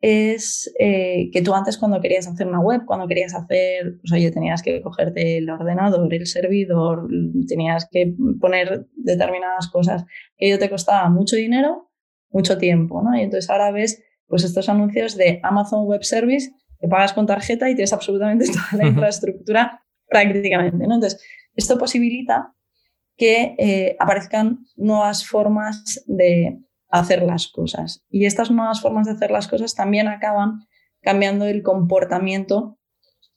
[0.00, 4.30] es eh, que tú antes cuando querías hacer una web, cuando querías hacer, pues oye,
[4.30, 7.08] tenías que cogerte el ordenador, el servidor,
[7.48, 10.04] tenías que poner determinadas cosas,
[10.36, 11.90] que ello te costaba mucho dinero,
[12.30, 13.16] mucho tiempo, ¿no?
[13.16, 17.70] Y entonces ahora ves pues estos anuncios de Amazon Web Service que pagas con tarjeta
[17.70, 20.86] y tienes absolutamente toda la infraestructura prácticamente.
[20.86, 20.94] ¿no?
[20.94, 21.22] Entonces,
[21.54, 22.52] esto posibilita
[23.16, 26.58] que eh, aparezcan nuevas formas de
[27.00, 28.04] hacer las cosas.
[28.08, 30.66] Y estas nuevas formas de hacer las cosas también acaban
[31.00, 32.78] cambiando el comportamiento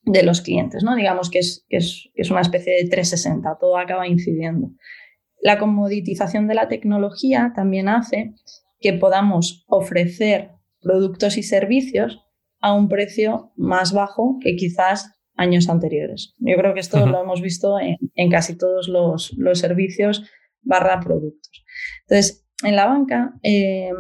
[0.04, 0.96] de los clientes, ¿no?
[0.96, 4.72] Digamos que es, que es, que es una especie de 360, todo acaba incidiendo.
[5.42, 8.34] La comoditización de la tecnología también hace
[8.80, 12.22] que podamos ofrecer productos y servicios
[12.60, 16.36] a un precio más bajo que quizás años anteriores.
[16.40, 20.30] Yo creo que esto lo hemos visto en, casi todos los, servicios
[20.62, 21.64] barra productos.
[22.08, 23.92] Entonces, en la banca, eh,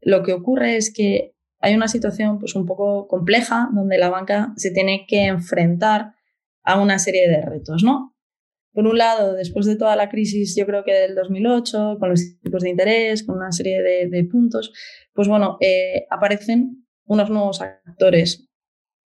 [0.00, 4.52] lo que ocurre es que hay una situación pues, un poco compleja donde la banca
[4.56, 6.14] se tiene que enfrentar
[6.62, 8.16] a una serie de retos, ¿no?
[8.72, 12.38] Por un lado, después de toda la crisis, yo creo que del 2008, con los
[12.40, 14.72] tipos de interés, con una serie de, puntos,
[15.12, 18.48] pues bueno, eh, aparecen unos nuevos actores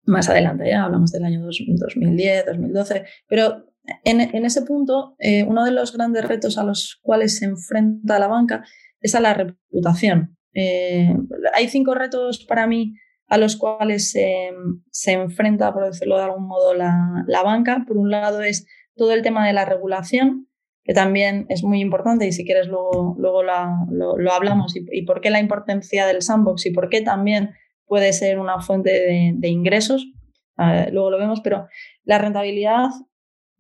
[0.05, 3.67] más adelante, ya hablamos del año 2010, 2012, pero
[4.05, 8.29] en, ese punto, eh, uno de los grandes retos a los cuales se enfrenta la
[8.29, 8.65] banca
[9.01, 10.37] es a la reputación.
[10.55, 11.15] Eh,
[11.55, 12.95] hay cinco retos para mí
[13.29, 17.85] a los cuales se, enfrenta, por decirlo de algún modo, la, banca.
[17.87, 20.49] Por un lado es todo el tema de la regulación,
[20.83, 25.31] que también es muy importante y si quieres luego, luego lo, hablamos y, por qué
[25.31, 27.55] la importancia del sandbox y por qué también
[27.87, 30.09] puede ser una fuente de, ingresos.
[30.91, 31.69] luego lo vemos, pero
[32.03, 32.89] la rentabilidad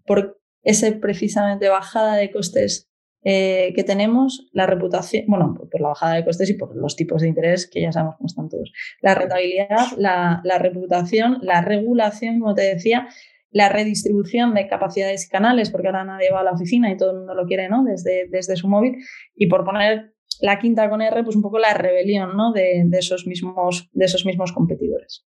[0.05, 2.90] por ese precisamente bajada de costes
[3.23, 7.21] eh, que tenemos, la reputación, bueno, por la bajada de costes y por los tipos
[7.21, 8.73] de interés que ya sabemos cómo están todos.
[9.03, 13.09] La rentabilidad, la, reputación, la regulación, como te decía,
[13.51, 17.11] la redistribución de capacidades y canales, porque ahora nadie va a la oficina y todo
[17.11, 17.85] el mundo lo quiere, ¿no?
[17.85, 18.97] Desde, desde su móvil.
[19.35, 22.53] Y por poner la quinta con R, pues un poco la rebelión, ¿no?
[22.53, 25.27] De, de esos, mismos, de esos mismos competidores.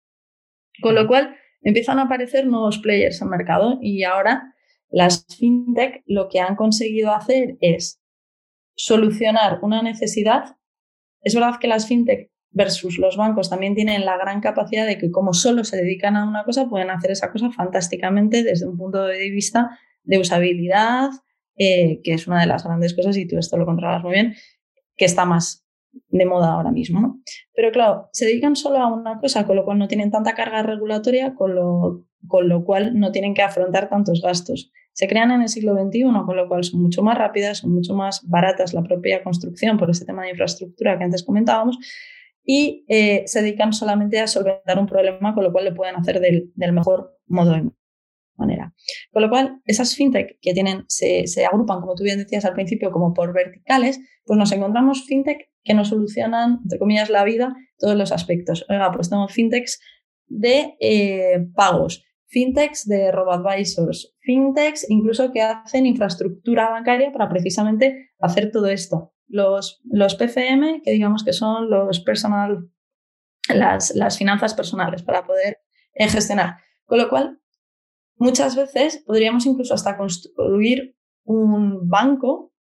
[0.82, 4.55] Con lo cual, empiezan a aparecer nuevos players en mercado y ahora
[4.90, 8.02] las fintech lo que han conseguido hacer es
[8.76, 10.58] solucionar una necesidad.
[11.22, 15.12] Es verdad que las fintech versus los bancos también tienen la gran capacidad de que
[15.12, 19.04] como solo se dedican a una cosa, pueden hacer esa cosa fantásticamente desde un punto
[19.04, 21.10] de vista de usabilidad,
[21.58, 24.36] eh, que es una de las grandes cosas, y tú esto lo controlas muy bien,
[24.96, 25.66] que está más
[26.08, 27.22] de moda ahora mismo.
[27.54, 30.64] Pero claro, se dedican solo a una cosa, con lo cual no tienen tanta carga
[30.64, 34.72] regulatoria, con lo, con lo cual no tienen que afrontar tantos gastos.
[34.94, 37.94] Se crean en el siglo XXI, con lo cual son mucho más rápidas, son mucho
[37.94, 41.78] más baratas la propia construcción por ese tema de infraestructura que antes comentábamos
[42.46, 46.20] y eh, se dedican solamente a solventar un problema, con lo cual lo pueden hacer
[46.20, 47.70] del, mejor modo y
[48.38, 48.74] manera.
[49.12, 52.92] Con lo cual, esas fintech que tienen, se, agrupan, como tú bien decías al principio,
[52.92, 57.96] como por verticales, pues nos encontramos fintech que nos solucionan, entre comillas, la vida, todos
[57.96, 58.66] los aspectos.
[58.70, 59.80] Oiga, pues tenemos fintechs
[60.28, 68.52] de eh, pagos, fintechs de robo-advisors, fintechs incluso que hacen infraestructura bancaria para precisamente hacer
[68.52, 69.14] todo esto.
[69.28, 72.70] Los, los PFM, que digamos que son los personal,
[73.50, 75.58] las, las finanzas personales para poder
[75.94, 76.58] eh, gestionar.
[76.86, 77.40] Con lo cual,
[78.18, 82.54] muchas veces podríamos incluso hasta construir un banco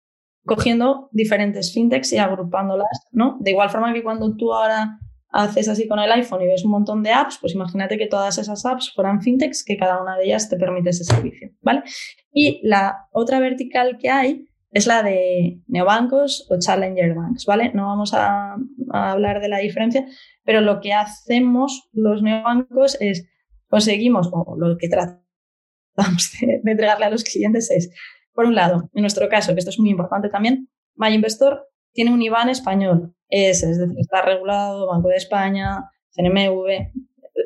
[0.44, 3.38] cogiendo diferentes fintechs y agrupándolas, ¿no?
[3.40, 6.72] De igual forma que cuando tú ahora haces así con el iPhone y ves un
[6.72, 10.26] montón de apps, pues imagínate que todas esas apps fueran fintechs, que cada una de
[10.26, 11.84] ellas te permite ese servicio, ¿vale?
[12.32, 17.72] Y la otra vertical que hay es la de neobancos o challenger banks, ¿vale?
[17.74, 18.56] No vamos a,
[18.92, 20.06] hablar de la diferencia,
[20.44, 23.28] pero lo que hacemos los neobancos es
[23.68, 27.92] conseguimos, o lo que tratamos de, de entregarle a los clientes es,
[28.34, 32.22] por un lado, en nuestro caso, que esto es muy importante también, MyInvestor tiene un
[32.22, 36.92] IBAN español, es, es decir, está regulado, Banco de España, CNMV,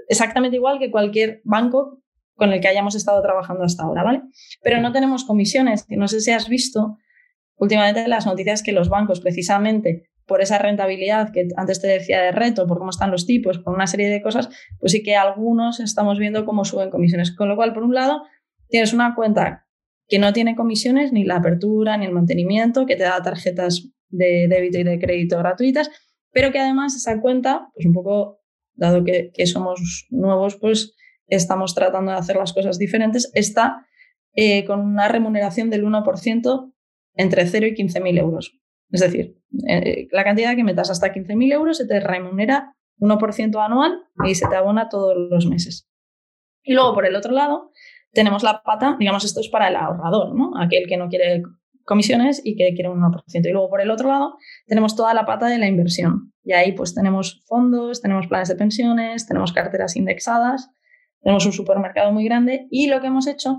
[0.07, 2.01] exactamente igual que cualquier banco
[2.35, 4.21] con el que hayamos estado trabajando hasta ahora, ¿vale?
[4.61, 5.85] Pero no tenemos comisiones.
[5.89, 6.97] No sé si has visto
[7.57, 12.31] últimamente las noticias que los bancos, precisamente por esa rentabilidad que antes te decía de
[12.31, 15.79] reto, por cómo están los tipos, por una serie de cosas, pues sí que algunos
[15.79, 17.35] estamos viendo cómo suben comisiones.
[17.35, 18.21] Con lo cual, por un lado,
[18.69, 19.65] tienes una cuenta
[20.07, 24.47] que no tiene comisiones, ni la apertura, ni el mantenimiento, que te da tarjetas de
[24.47, 25.89] débito y de crédito gratuitas,
[26.31, 28.39] pero que además esa cuenta, pues un poco,
[28.73, 30.95] dado que, somos nuevos, pues
[31.27, 33.85] estamos tratando de hacer las cosas diferentes, está
[34.35, 36.73] eh, con una remuneración del 1%
[37.15, 38.59] entre 0 y 15.000 euros.
[38.91, 44.03] Es decir, eh, la cantidad que metas hasta 15.000 euros se te remunera 1% anual
[44.25, 45.89] y se te abona todos los meses.
[46.63, 47.71] Y luego, por el otro lado,
[48.11, 50.51] tenemos la pata, digamos, esto es para el ahorrador, ¿no?
[50.59, 51.43] Aquel que no quiere
[51.85, 53.23] comisiones y que quiere un 1%.
[53.47, 54.37] Y luego por el otro lado
[54.67, 56.33] tenemos toda la pata de la inversión.
[56.43, 60.69] Y ahí pues tenemos fondos, tenemos planes de pensiones, tenemos carteras indexadas,
[61.21, 63.57] tenemos un supermercado muy grande y lo que hemos hecho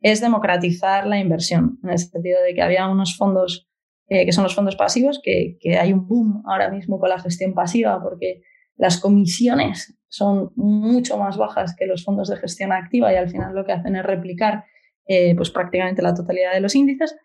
[0.00, 3.68] es democratizar la inversión, en el sentido de que había unos fondos
[4.08, 7.18] eh, que son los fondos pasivos, que, que hay un boom ahora mismo con la
[7.18, 8.42] gestión pasiva porque
[8.76, 13.54] las comisiones son mucho más bajas que los fondos de gestión activa y al final
[13.54, 14.64] lo que hacen es replicar
[15.06, 17.16] eh, pues prácticamente la totalidad de los índices.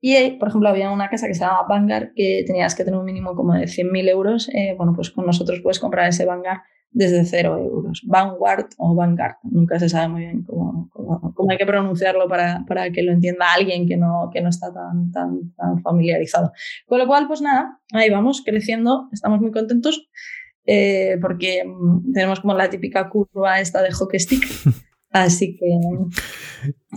[0.00, 3.06] Y, por ejemplo, había una casa que se llamaba Vanguard que tenías que tener un
[3.06, 4.48] mínimo como de 100.000 euros.
[4.52, 8.02] Eh, bueno, pues con nosotros puedes comprar ese Vanguard desde 0 euros.
[8.06, 10.88] Vanguard o Vanguard, nunca se sabe muy bien cómo,
[11.34, 14.72] cómo, hay que pronunciarlo para, para, que lo entienda alguien que no, que no está
[14.72, 16.52] tan, tan, tan familiarizado.
[16.86, 20.08] Con lo cual, pues nada, ahí vamos creciendo, estamos muy contentos.
[20.66, 24.44] Eh, porque mm, tenemos como la típica curva esta de hockey stick.
[25.14, 25.78] Así que,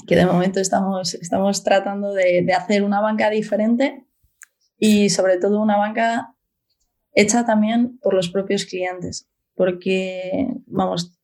[0.08, 4.08] que de momento estamos, estamos tratando de, de hacer una banca diferente
[4.80, 6.36] y sobre todo una banca
[7.14, 9.30] hecha también por los propios clientes.
[9.54, 11.20] Porque, vamos,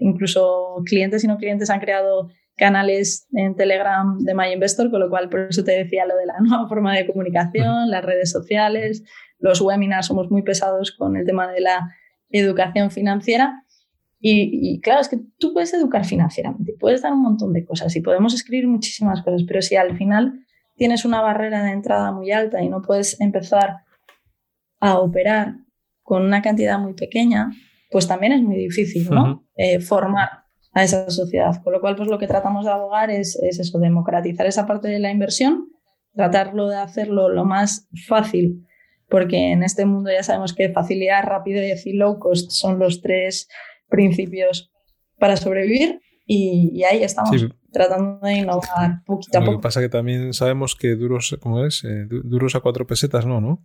[0.00, 5.10] incluso clientes y no clientes han creado canales en Telegram de My Investor, con lo
[5.10, 9.04] cual por eso te decía lo de la nueva forma de comunicación, las redes sociales,
[9.38, 11.90] los webinars, somos muy pesados con el tema de la
[12.30, 13.63] educación financiera.
[14.26, 18.00] Y, claro, es que tú puedes educar financieramente, puedes dar un montón de cosas y
[18.00, 22.62] podemos escribir muchísimas cosas, pero si al final tienes una barrera de entrada muy alta
[22.62, 23.80] y no puedes empezar
[24.80, 25.56] a operar
[26.02, 27.50] con una cantidad muy pequeña,
[27.90, 29.46] pues también es muy difícil ¿no?
[29.56, 30.30] Eh, formar
[30.72, 31.62] a esa sociedad.
[31.62, 34.88] Con lo cual, pues lo que tratamos de abogar es, es, eso, democratizar esa parte
[34.88, 35.68] de la inversión,
[36.14, 38.66] tratarlo de hacerlo lo más fácil,
[39.10, 43.48] porque en este mundo ya sabemos que facilidad, rapidez y low cost son los tres
[43.88, 44.70] principios
[45.18, 47.46] para sobrevivir y, ahí estamos.
[47.72, 49.52] Tratando de innovar poquito a poco.
[49.52, 51.82] Lo que pasa que también sabemos que duros, ¿cómo es?
[51.82, 53.64] Eh, duros a cuatro pesetas, no, ¿no?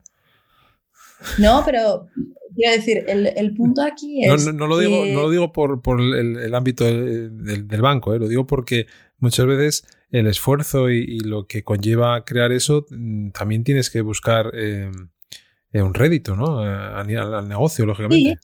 [1.37, 2.07] No, pero
[2.55, 4.47] quiero decir, el, el punto aquí es.
[4.47, 8.15] No, no, lo, digo, no lo digo por, por el, el, ámbito del, del, banco,
[8.15, 8.19] ¿eh?
[8.19, 8.87] lo digo porque
[9.19, 14.01] muchas veces el esfuerzo y, y, lo que conlleva crear eso mm, también tienes que
[14.01, 14.89] buscar eh,
[15.73, 16.59] un rédito, ¿no?
[16.59, 18.39] Al, al negocio, lógicamente.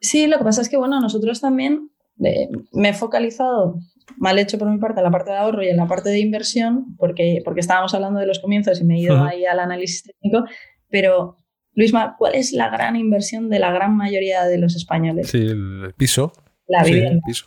[0.00, 0.26] Sí.
[0.26, 1.90] Lo que pasa es que, bueno, nosotros también
[2.24, 3.78] eh, me he focalizado,
[4.16, 6.18] mal hecho por mi parte, en la parte de ahorro y en la parte de
[6.18, 10.04] inversión, porque, porque estábamos hablando de los comienzos y me he ido ahí al análisis
[10.04, 10.44] técnico,
[10.88, 11.36] pero
[11.74, 15.28] Luisma, ¿cuál es la gran inversión de la gran mayoría de los españoles?
[15.28, 16.32] Sí, el piso.
[16.66, 17.10] La vivienda.
[17.10, 17.46] Sí, el piso.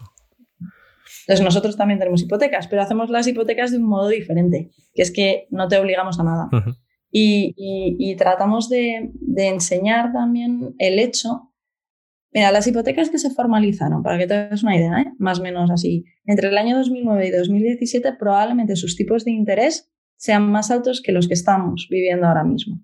[1.22, 5.12] Entonces nosotros también tenemos hipotecas, pero hacemos las hipotecas de un modo diferente, que es
[5.12, 6.50] que no te obligamos a nada.
[6.52, 6.78] Uh -huh.
[7.12, 11.49] y, y, y, tratamos de, de enseñar también el hecho
[12.32, 15.12] Mira, las hipotecas que se formalizaron, para que te hagas una idea, ¿eh?
[15.18, 19.92] más o menos así, entre el año 2009 y 2017 probablemente sus tipos de interés
[20.16, 22.84] sean más altos que los que estamos viviendo ahora mismo.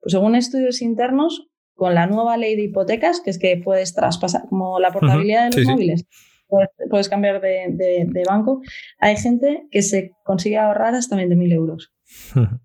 [0.00, 4.42] Pues según estudios internos, con la nueva ley de hipotecas, que es que puedes traspasar,
[4.48, 5.50] como la portabilidad uh -huh.
[5.50, 6.06] de los sí, móviles.
[6.48, 8.60] Puedes, puedes, cambiar de, de, de, banco,
[8.98, 11.92] hay gente que se consigue ahorrar hasta 20.000 euros.
[12.34, 12.60] Uh -huh.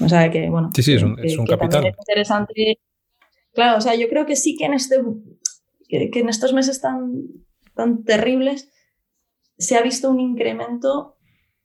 [0.00, 1.86] O sea que, bueno, sí, sí, es un, es un que capital.
[1.86, 2.78] Es interesante
[3.52, 5.02] Claro, o sea, yo creo que sí que en, este,
[5.88, 7.24] que, en estos meses tan,
[7.74, 8.70] tan terribles
[9.58, 11.16] se ha visto un incremento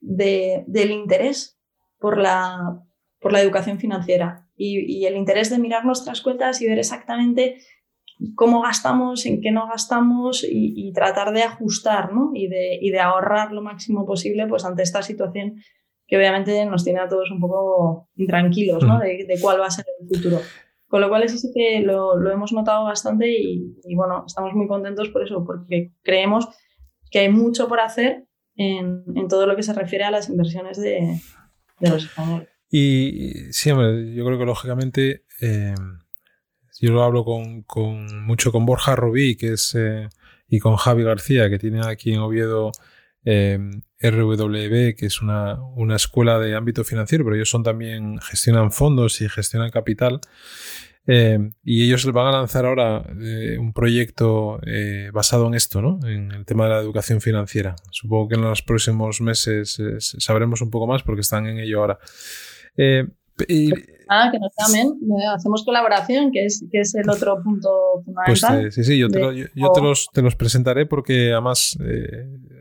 [0.01, 1.57] de, del interés
[1.99, 2.83] por la,
[3.19, 7.57] por la educación financiera y, y, el interés de mirar nuestras cuentas y ver exactamente
[8.35, 12.31] cómo gastamos, en qué no gastamos y, y tratar de ajustar ¿no?
[12.33, 15.61] y, de, y de ahorrar lo máximo posible pues ante esta situación
[16.07, 18.99] que obviamente nos tiene a todos un poco intranquilos ¿no?
[18.99, 20.39] de, de cuál va a ser el futuro.
[20.87, 24.67] Con lo cual eso sí que lo, lo hemos notado bastante y, bueno, estamos muy
[24.67, 26.47] contentos por eso, porque creemos
[27.11, 30.77] que hay mucho por hacer en, en todo lo que se refiere a las inversiones
[30.77, 31.19] de,
[31.79, 32.49] de los españoles.
[32.69, 35.75] Y sí, hombre, yo creo que lógicamente eh,
[36.79, 40.07] yo lo hablo con, con, mucho con Borja Rubí, que es, eh,
[40.47, 42.71] y con Javi García, que tiene aquí en Oviedo
[43.25, 43.59] eh,
[43.99, 49.21] RWB, que es una, una, escuela de ámbito financiero, pero ellos son también, gestionan fondos
[49.21, 50.21] y gestionan capital.
[51.09, 55.99] Eh, y ellos van a lanzar ahora eh, un proyecto eh, basado en esto, ¿no?
[56.05, 57.75] En el tema de la educación financiera.
[57.91, 61.79] Supongo que en los próximos meses eh, sabremos un poco más porque están en ello
[61.79, 61.99] ahora.
[63.47, 63.71] Y,
[64.09, 64.99] ah, que nos llamen,
[65.33, 67.69] hacemos colaboración, que es, que es el otro punto
[68.03, 68.61] fundamental.
[68.61, 71.77] Pues sí, sí, yo, te, lo, yo, yo te, los, te, los, presentaré porque además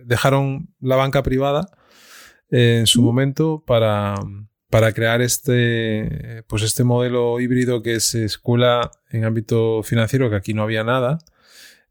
[0.06, 1.68] dejaron la banca privada
[2.50, 4.14] en su momento para
[4.70, 10.54] para crear este, pues este modelo híbrido que es escuela en ámbito financiero, que aquí
[10.54, 11.18] no había nada,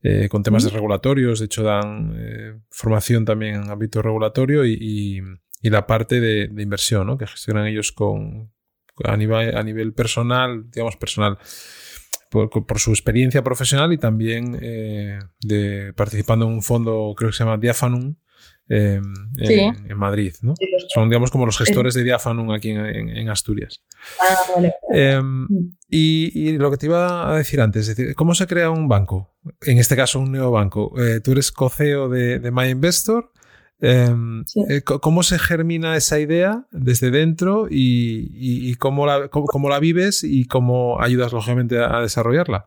[0.04, 4.78] eh, con temas de regulatorios, de hecho dan eh, formación también en ámbito regulatorio y,
[4.80, 5.22] y,
[5.62, 7.18] y la parte de, de, inversión, ¿no?
[7.18, 8.52] que gestionan ellos con,
[9.04, 11.40] a, nivel, a nivel personal, digamos personal,
[12.30, 17.38] por, por su experiencia profesional y también eh, de participando en un fondo, creo que
[17.38, 18.16] se llama Diafanum,
[18.68, 19.00] eh,
[19.38, 19.54] sí.
[19.54, 20.34] en, Madrid.
[20.42, 20.56] ¿no?
[20.58, 23.84] Sí, Son, digamos, como los gestores de Diafanum aquí en, en, en Asturias.
[24.20, 24.74] Ah, vale.
[24.94, 25.22] Eh,
[25.90, 28.88] y, y, lo que te iba a decir antes, es decir, ¿cómo se crea un
[28.88, 29.36] banco?
[29.62, 30.94] En este caso, un neobanco.
[31.00, 33.32] Eh, tú eres coceo de, de My Investor.
[33.82, 40.24] Em, eh, ¿Cómo se germina esa idea desde dentro y, cómo, la, cómo, la, vives
[40.24, 42.66] y cómo ayudas lógicamente a, desarrollarla?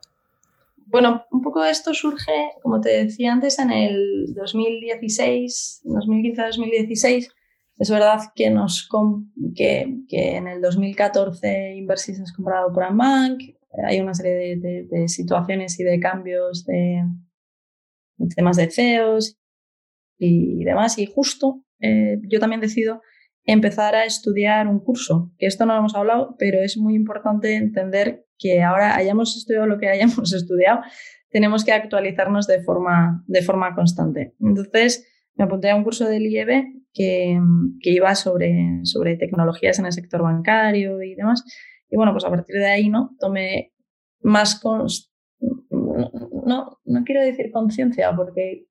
[0.87, 7.29] Bueno, un poco esto surge, como te decía antes, en el 2016, 2015-2016.
[7.79, 8.89] Es verdad que, nos,
[9.55, 13.41] que, que en el 2014 Inversis es comprado por Ambank,
[13.87, 17.05] hay una serie de, situaciones y de cambios de,
[18.35, 19.37] temas de CEOs
[20.19, 20.99] y demás.
[20.99, 23.03] Y justo eh, yo también decido
[23.45, 27.55] empezar a estudiar un curso, que esto no lo hemos hablado, pero es muy importante
[27.55, 30.81] entender que ahora hayamos estudiado lo que hayamos estudiado,
[31.31, 34.35] tenemos que actualizarnos de forma, de forma constante.
[34.41, 37.41] Entonces, me apunté a un curso del IEB que,
[37.81, 41.45] que iba sobre, sobre tecnologías en el sector bancario y demás.
[41.91, 43.15] Y bueno, pues a partir de ahí, ¿no?
[43.21, 43.73] Tomé
[44.21, 44.61] más,
[45.41, 48.67] no, no quiero decir conciencia, porque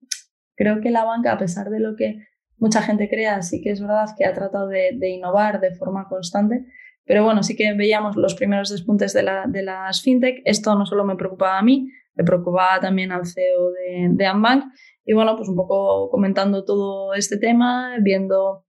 [0.58, 2.18] creo que la banca, a pesar de lo que
[2.58, 6.66] mucha gente crea, sí que es verdad que ha tratado de, innovar de forma constante.
[7.06, 10.42] Pero bueno, sí que veíamos los primeros despuntes de, la, de las fintech.
[10.44, 14.66] Esto no solo me preocupaba a mí, me preocupaba también al CEO de, de Ambank.
[15.06, 18.66] Y bueno, pues un poco comentando todo este tema, viendo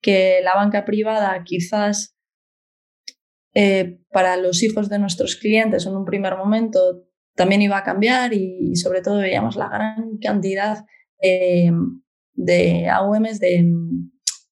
[0.00, 2.16] que la banca privada quizás
[3.54, 7.02] eh, para los hijos de nuestros clientes en un primer momento
[7.34, 10.84] también iba a cambiar y, sobre todo veíamos la gran cantidad
[11.20, 11.70] eh,
[12.34, 13.64] de AUMs, de,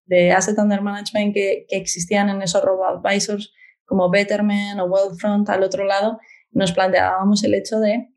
[0.07, 3.53] de Asset Under Management que, que existían en esos robo-advisors
[3.85, 6.19] como Betterment o Wealthfront al otro lado.
[6.51, 8.09] Nos planteábamos el hecho de,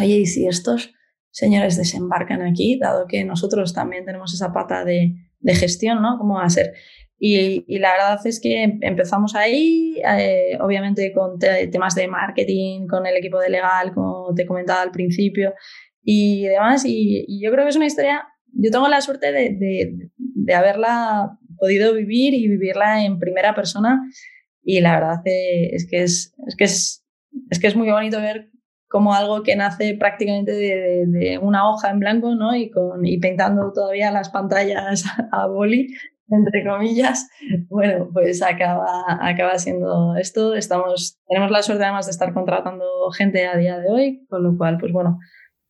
[0.00, 0.94] oye, ¿y si estos
[1.30, 6.18] señores desembarcan aquí, dado que nosotros también tenemos esa pata de, de gestión, ¿no?
[6.18, 6.74] ¿Cómo va a ser?
[7.24, 13.16] Y, la verdad es que empezamos ahí, eh, obviamente con temas de marketing, con el
[13.16, 15.54] equipo de legal, como te comentaba al principio,
[16.02, 16.84] y demás.
[16.86, 19.56] Y, yo creo que es una historia, yo tengo la suerte de,
[20.16, 24.02] de, haberla podido vivir y vivirla en primera persona.
[24.62, 27.04] Y la verdad es que es, es, que es,
[27.50, 28.50] es, que es muy bonito ver
[28.88, 32.54] como algo que nace prácticamente de, de, una hoja en blanco ¿no?
[32.54, 35.88] y, con, y pintando todavía las pantallas a boli,
[36.28, 37.28] entre comillas,
[37.68, 38.86] bueno, pues acaba,
[39.20, 40.54] acaba siendo esto.
[40.54, 42.84] Estamos, tenemos la suerte además de estar contratando
[43.16, 45.18] gente a día de hoy, con lo cual, pues bueno,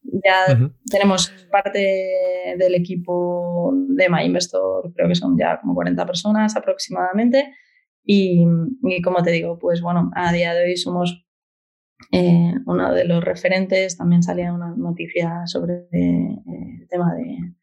[0.02, 7.52] ya tenemos parte del equipo de MyInvestor, creo que son ya como 40 personas aproximadamente.
[8.04, 8.44] Y,
[9.04, 11.24] como te digo, pues bueno, a día de hoy somos
[12.10, 13.96] eh, uno de los referentes.
[13.96, 16.36] También salía una noticia sobre eh,
[16.80, 17.54] el tema de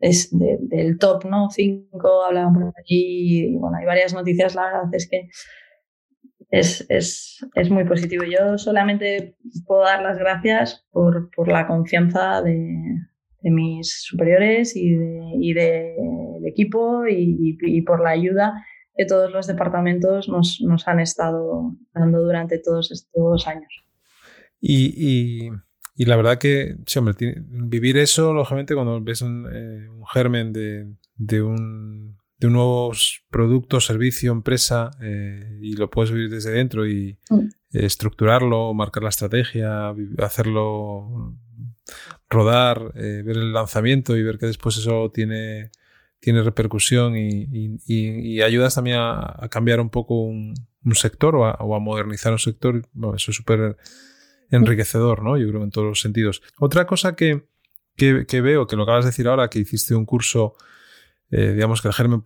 [0.00, 1.50] es del top, ¿no?
[1.50, 5.28] Cinco hablaban por allí y bueno, hay varias noticias, la verdad es que
[6.50, 8.24] es, es, es muy positivo.
[8.24, 9.36] Yo solamente
[9.66, 13.00] puedo dar las gracias por, por la confianza de,
[13.42, 19.46] de, mis superiores y, de, y del equipo y, por la ayuda que todos los
[19.46, 23.72] departamentos nos, nos han estado dando durante todos estos años.
[24.60, 25.50] y,
[26.00, 27.14] y la verdad que, hombre,
[27.48, 32.92] vivir eso, lógicamente, cuando ves un, eh, germen de, de, un, de un nuevo
[33.30, 37.48] producto, servicio, empresa, eh, y lo puedes vivir desde dentro y mm.
[37.72, 41.36] estructurarlo, marcar la estrategia, hacerlo
[42.28, 45.70] rodar, eh, ver el lanzamiento y ver que después eso tiene,
[46.20, 50.54] tiene repercusión y, y, ayudas también a, cambiar un poco un,
[50.94, 52.82] sector o a, o a, modernizar un sector.
[52.92, 53.76] Bueno, eso es súper
[54.50, 55.36] enriquecedor, ¿no?
[55.36, 56.42] Yo creo en todos los sentidos.
[56.58, 57.46] Otra cosa que,
[57.96, 60.54] que, veo, que lo acabas de decir ahora, que hiciste un curso,
[61.30, 62.22] eh, digamos que el germen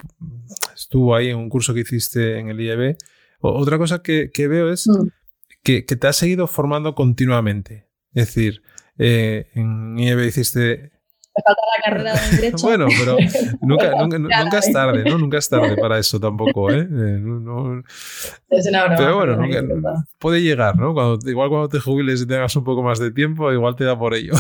[0.74, 2.96] estuvo ahí en un curso que hiciste en el IEB.
[3.40, 5.08] otra cosa que, veo es mm.
[5.62, 7.88] que, te has seguido formando continuamente.
[8.14, 8.62] Es decir,
[8.98, 10.92] eh, en IEB hiciste
[11.34, 12.66] me falta la carrera de Derecho.
[12.66, 13.16] bueno, pero
[13.62, 15.18] nunca, nunca, es tarde, ¿no?
[15.18, 16.86] Nunca es tarde para eso tampoco, ¿eh?
[16.90, 17.82] eh
[18.50, 18.96] es una broma.
[18.96, 20.92] Pero bueno, puede llegar, ¿no?
[20.92, 23.98] Cuando, igual cuando te jubiles y tengas un poco más de tiempo, igual te da
[23.98, 24.32] por ello.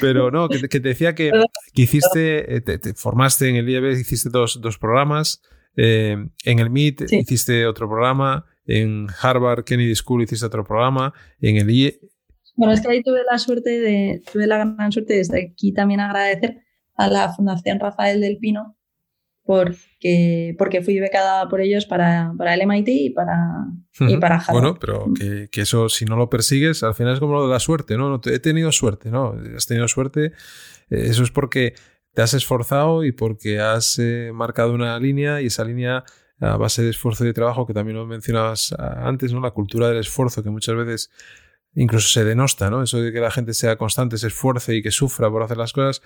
[0.00, 1.30] Pero no, que, te decía que,
[1.74, 5.42] que hiciste, eh, te, formaste en el IEB, hiciste dos, dos programas.
[5.76, 8.46] Eh, en el MIT hiciste otro programa.
[8.68, 11.12] En Harvard Kennedy School hiciste otro programa.
[11.40, 12.00] En el IE
[12.56, 16.00] bueno, es que ahí tuve la suerte de, tuve la gran suerte desde aquí también
[16.00, 16.62] agradecer
[16.94, 18.76] a la Fundación Rafael del Pino
[19.46, 23.66] porque, porque fui becada por ellos para, para el MIT y para,
[24.00, 24.54] y para Harvard.
[24.54, 27.52] Bueno, pero que, que, eso, si no lo persigues, al final es como lo de
[27.52, 28.10] la suerte, ¿no?
[28.10, 29.36] no he tenido suerte, ¿no?
[29.56, 30.32] Has tenido suerte,
[30.90, 31.74] eh, eso es porque
[32.12, 36.02] te has esforzado y porque has eh, marcado una línea y esa línea
[36.40, 39.40] a base de esfuerzo y de trabajo, que también lo mencionabas antes, ¿no?
[39.40, 41.10] La cultura del esfuerzo, que muchas veces
[41.76, 42.82] incluso se denosta, ¿no?
[42.82, 45.72] Eso de que la gente sea constante, se esfuerce y que sufra por hacer las
[45.72, 46.02] cosas,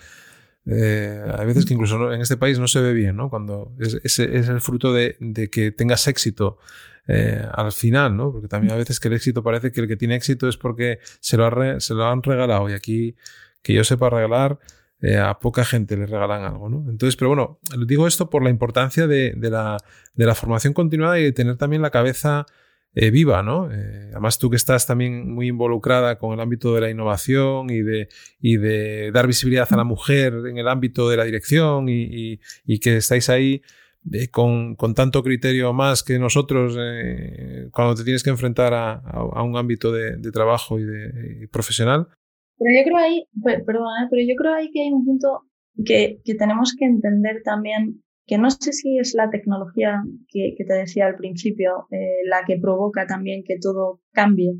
[0.65, 3.29] eh, hay veces que incluso en este país no se ve bien, ¿no?
[3.29, 5.17] Cuando es, el fruto de,
[5.51, 6.59] que tengas éxito
[7.07, 8.31] eh, al final, ¿no?
[8.31, 10.99] Porque también a veces que el éxito parece que el que tiene éxito es porque
[11.19, 13.15] se lo, se lo han regalado y aquí
[13.63, 14.59] que yo sepa regalar,
[15.01, 16.89] eh, a poca gente le regalan algo, ¿no?
[16.89, 19.77] Entonces, pero bueno, digo esto por la importancia de, la,
[20.13, 22.45] de la formación continuada y de tener también la cabeza
[22.93, 23.71] eh, viva, ¿no?
[23.71, 27.81] Eh, además tú que estás también muy involucrada con el ámbito de la innovación y
[27.81, 28.09] de,
[28.41, 32.79] y de dar visibilidad a la mujer en el ámbito de la dirección y, y,
[32.79, 33.61] que estáis ahí
[34.11, 36.75] eh, con, con, tanto criterio más que nosotros
[37.71, 42.07] cuando te tienes que enfrentar a, a, un ámbito de, de trabajo y, de, profesional.
[42.57, 43.25] Pero yo creo ahí,
[43.65, 45.43] perdón, pero yo creo ahí que hay un punto
[45.85, 50.73] que, que tenemos que entender también que no sé si es la tecnología que, te
[50.73, 54.53] decía al principio eh, la que provoca también que todo cambie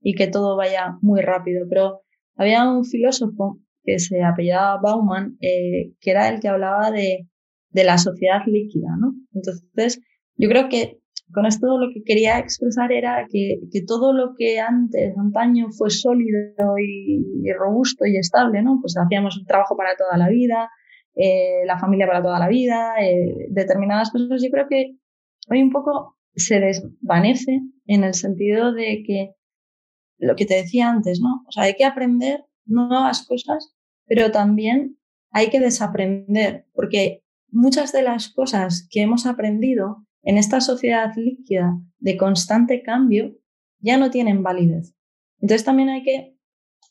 [0.00, 2.02] y que todo vaya muy rápido, pero
[2.36, 7.26] había un filósofo que se apellidaba Bauman, eh, que era el que hablaba de,
[7.70, 9.14] de la sociedad líquida, ¿no?
[9.34, 10.00] Entonces,
[10.36, 11.00] yo creo que
[11.32, 15.90] con esto lo que quería expresar era que, que todo lo que antes, antaño, fue
[15.90, 18.78] sólido y, y, robusto y estable, ¿no?
[18.80, 20.70] Pues hacíamos un trabajo para toda la vida,
[21.16, 24.96] eh, la familia para toda la vida, eh, determinadas cosas, yo creo que
[25.48, 29.34] hoy un poco se desvanece en el sentido de que
[30.18, 31.42] lo que te decía antes, ¿no?
[31.48, 33.74] O sea, hay que aprender nuevas cosas,
[34.06, 34.98] pero también
[35.30, 41.78] hay que desaprender, porque muchas de las cosas que hemos aprendido en esta sociedad líquida
[41.98, 43.34] de constante cambio
[43.78, 44.94] ya no tienen validez.
[45.40, 46.36] Entonces también hay que,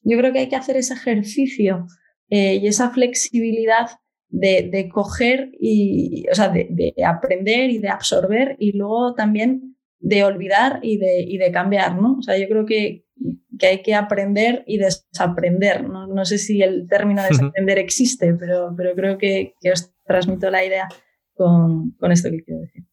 [0.01, 1.85] yo creo que hay que hacer ese ejercicio
[2.29, 3.89] eh, y esa flexibilidad
[4.29, 9.75] de, de coger y, o sea, de, de, aprender y de absorber y luego también
[9.99, 12.17] de olvidar y de, y de cambiar, ¿no?
[12.19, 13.05] O sea, yo creo que,
[13.57, 15.87] que hay que aprender y desaprender.
[15.87, 16.07] ¿no?
[16.07, 20.65] no sé si el término desaprender existe, pero, pero creo que, que os transmito la
[20.65, 20.87] idea
[21.33, 22.83] con, con esto que quiero decir.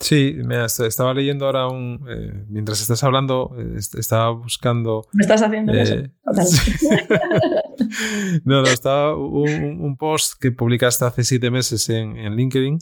[0.00, 2.06] Sí, me estaba leyendo ahora un.
[2.08, 5.06] Eh, mientras estás hablando, eh, estaba buscando.
[5.12, 5.94] ¿Me estás haciendo eso?
[5.94, 6.10] Eh,
[8.44, 12.78] no, no, estaba un, un, post que publicaste hace siete meses en, en LinkedIn.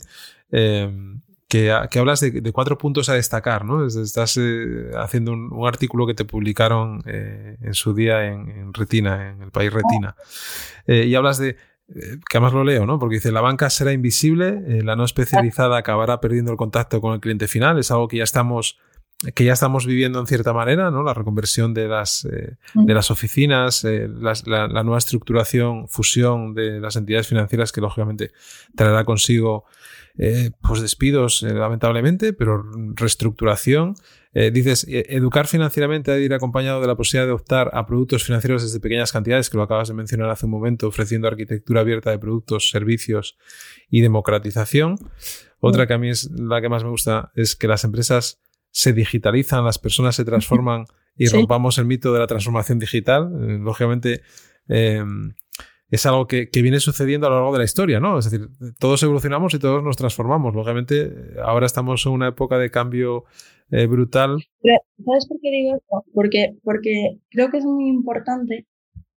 [0.51, 3.87] Em, que, que, hablas de, de, cuatro puntos a destacar, ¿no?
[3.87, 4.37] Estás
[4.97, 9.51] haciendo un, un, artículo que te publicaron en su día en, en, Retina, en el
[9.51, 10.15] país Retina.
[10.85, 11.57] y hablas de eh,
[11.93, 12.99] que además lo leo, ¿no?
[12.99, 17.13] Porque dice, la banca será invisible, eh, la no especializada acabará perdiendo el contacto con
[17.13, 18.77] el cliente final, es algo que ya estamos
[19.33, 21.01] que ya estamos viviendo en cierta manera, ¿no?
[21.01, 22.85] La reconversión de las, eh, mm.
[22.85, 28.31] de las oficinas, la, la, nueva estructuración, fusión de las entidades financieras que lógicamente
[28.75, 29.65] traerá consigo
[30.61, 32.63] pues despidos, lamentablemente, pero
[32.95, 33.95] reestructuración
[34.39, 37.87] eh, dices, e, educar financieramente ha de ir acompañado de la posibilidad de optar a
[37.87, 41.81] productos financieros desde pequeñas cantidades, que lo acabas de mencionar hace un momento, ofreciendo arquitectura
[41.81, 43.35] abierta de productos, servicios
[43.89, 44.99] y democratización.
[45.59, 48.39] Otra que a mí es la que más me gusta es que las empresas
[48.69, 50.85] se digitalizan, las personas se transforman
[51.17, 53.31] y rompamos el mito de la transformación digital.
[53.41, 54.21] Eh, lógicamente,
[54.67, 55.03] eh,
[55.89, 58.19] es algo que, que, viene sucediendo a lo largo de la historia, ¿no?
[58.19, 60.53] Es decir, todos evolucionamos y todos nos transformamos.
[60.53, 61.11] Lógicamente,
[61.43, 63.23] ahora estamos en una época de cambio
[63.71, 64.37] eh, brutal.
[65.05, 66.05] ¿Sabes por qué digo esto?
[66.13, 68.65] Porque, porque creo que es muy importante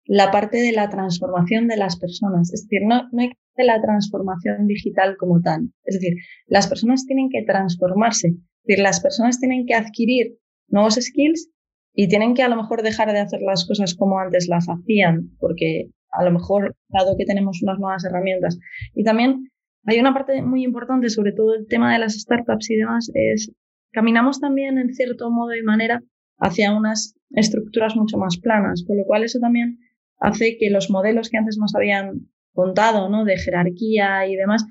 [0.06, 2.54] la parte de la transformación de las personas.
[2.54, 5.70] Es decir, no, no existe la transformación digital como tal.
[5.84, 8.30] Es decir, las personas tienen que transformarse.
[8.30, 10.38] Es decir, las personas tienen que adquirir
[10.70, 11.50] nuevos skills
[11.94, 15.32] y tienen que a lo mejor dejar de hacer las cosas como antes las hacían,
[15.40, 18.60] porque a lo mejor, dado que tenemos unas nuevas herramientas.
[18.94, 19.52] Y también
[19.86, 23.52] hay una parte muy importante, sobre todo el tema de las startups y demás, es
[23.92, 26.04] caminamos también en cierto modo y manera
[26.40, 29.80] hacia unas estructuras mucho más planas, con lo cual eso también
[30.20, 33.24] hace que los modelos que antes nos habían contado, ¿no?
[33.26, 34.66] De jerarquía y demás,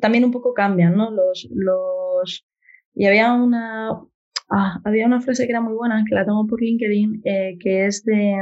[0.00, 1.10] también un poco cambian, ¿no?
[1.10, 2.46] Los, los,
[2.94, 3.90] y había una,
[4.50, 7.86] ah, había una frase que era muy buena, que la tengo por LinkedIn, eh, que
[7.86, 8.36] es de,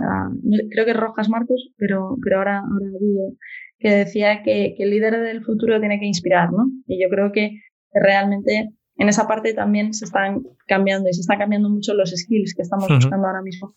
[0.00, 0.30] ah,
[0.70, 3.32] creo que Rojas Marcos, pero, pero ahora, ahora digo,
[3.78, 6.66] que decía que, que, el líder del futuro tiene que inspirar, ¿no?
[6.86, 7.60] Y yo creo que
[7.92, 12.54] realmente en esa parte también se están cambiando y se están cambiando mucho los skills
[12.54, 13.74] que estamos buscando ahora mismo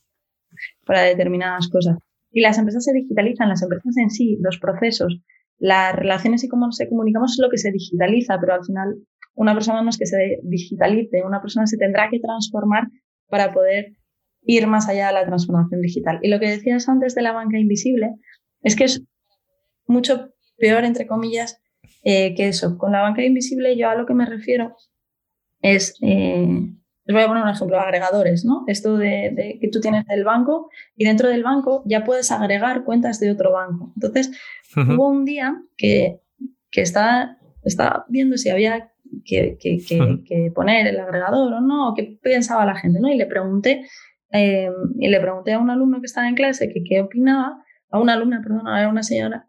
[0.85, 1.97] para determinadas cosas.
[2.31, 5.21] Y las empresas se digitalizan, las empresas en sí, los procesos,
[5.57, 8.95] las relaciones y cómo nos comunicamos es lo que se digitaliza, pero al final
[9.35, 12.87] una persona no es que se digitalice, una persona se tendrá que transformar
[13.29, 13.93] para poder
[14.41, 16.19] ir más allá de la transformación digital.
[16.21, 18.15] Y lo que decías antes de la banca invisible
[18.61, 19.03] es que es
[19.87, 21.61] mucho peor, entre comillas,
[22.03, 22.77] eh, que eso.
[22.77, 24.75] Con la banca invisible yo a lo que me refiero
[25.61, 26.47] es, eh,
[27.05, 28.63] les voy a poner un ejemplo, agregadores, ¿no?
[28.67, 33.19] Esto de, que tú tienes el banco y dentro del banco ya puedes agregar cuentas
[33.19, 33.91] de otro banco.
[33.95, 34.31] Entonces,
[34.75, 36.21] hubo un día que,
[36.69, 38.91] que estaba, estaba viendo si había
[39.25, 43.09] que, que, poner el agregador o no, o qué pensaba la gente, ¿no?
[43.09, 43.85] Y le pregunté,
[44.31, 47.99] em, y le pregunté a un alumno que estaba en clase que qué opinaba, a
[47.99, 49.47] una alumna, perdón, a una señora,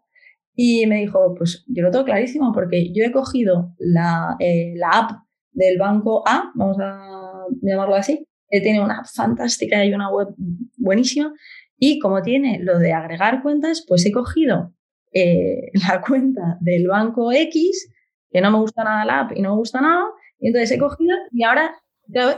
[0.55, 4.89] y me dijo, pues yo lo tengo clarísimo porque yo he cogido la, eh, la
[4.89, 5.11] app
[5.51, 10.29] del banco A, vamos a llamarlo así, que tiene una app fantástica y una web
[10.77, 11.33] buenísima,
[11.77, 14.73] y como tiene lo de agregar cuentas, pues he cogido
[15.13, 17.91] eh, la cuenta del banco X,
[18.29, 20.05] que no me gusta nada la app y no me gusta nada,
[20.39, 21.75] y entonces he cogido y ahora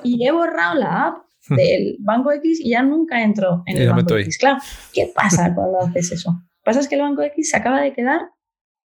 [0.04, 1.23] y he borrado la app.
[1.50, 4.38] Del banco X y ya nunca entro en el banco X.
[4.38, 4.60] Claro,
[4.94, 6.32] ¿qué pasa cuando haces eso?
[6.64, 8.22] Pasa es que el banco X se acaba de quedar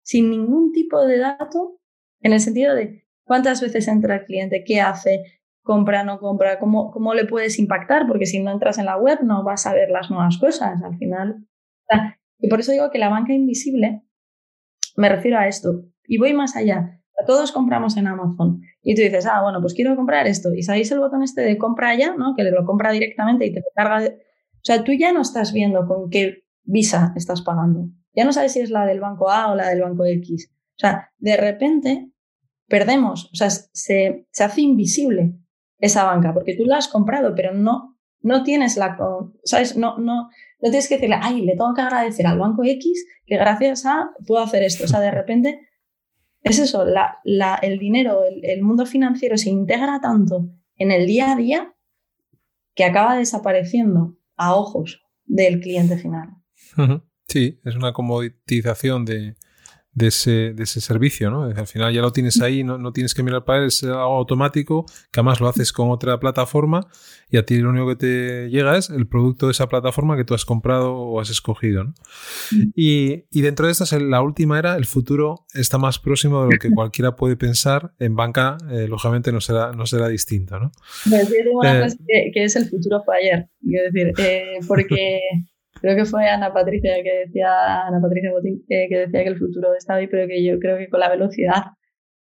[0.03, 1.79] sin ningún tipo de dato
[2.21, 5.23] en el sentido de cuántas veces entra el cliente, qué hace,
[5.63, 9.19] compra, no compra, cómo, cómo le puedes impactar, porque si no entras en la web
[9.23, 11.45] no vas a ver las nuevas cosas al final.
[12.39, 14.03] Y por eso digo que la banca invisible,
[14.95, 17.01] me refiero a esto, y voy más allá.
[17.25, 20.53] Todos compramos en Amazon y tú dices, ah, bueno, pues quiero comprar esto.
[20.53, 22.35] Y sabéis el botón este de compra ya, ¿no?
[22.35, 23.99] Que lo compra directamente y te carga.
[23.99, 24.09] De...
[24.09, 27.89] O sea, tú ya no estás viendo con qué visa estás pagando.
[28.13, 30.51] Ya no sabes si es la del banco A o la del banco X.
[30.51, 32.11] O sea, de repente
[32.67, 35.33] perdemos, o sea, se, se hace invisible
[35.79, 38.97] esa banca porque tú la has comprado, pero no, no tienes la,
[39.45, 39.75] ¿sabes?
[39.77, 40.29] No, no,
[40.61, 44.11] no tienes que decirle, ay, le tengo que agradecer al banco X que gracias a
[44.27, 44.83] puedo hacer esto.
[44.83, 45.59] O sea, de repente
[46.45, 51.31] es eso, la, la, el dinero, el, mundo financiero se integra tanto en el día
[51.31, 51.75] a día
[52.75, 56.29] que acaba desapareciendo a ojos del cliente final.
[57.27, 59.35] Sí, es una comoditización de,
[59.95, 61.43] de ese, de ese servicio, ¿no?
[61.43, 63.97] Al final ya lo tienes ahí, no, no tienes que mirar para él, es algo
[63.97, 66.87] automático, que además lo haces con otra plataforma
[67.31, 70.25] y a ti lo único que te llega es el producto de esa plataforma que
[70.25, 71.93] tú has comprado o has escogido, ¿no?
[72.75, 76.59] Y, y, dentro de estas, la última era, el futuro está más próximo de lo
[76.59, 80.71] que cualquiera puede pensar, en banca, eh, lógicamente no será, no será distinto, ¿no?
[81.09, 84.13] Pues yo tengo una eh, cosa que, que, es el futuro fue ayer, quiero decir,
[84.17, 85.21] eh, porque
[85.85, 88.31] creo que fue Ana Patricia que decía, Ana Patricia
[88.67, 91.63] que decía que el futuro está ahí, pero que yo creo que con la velocidad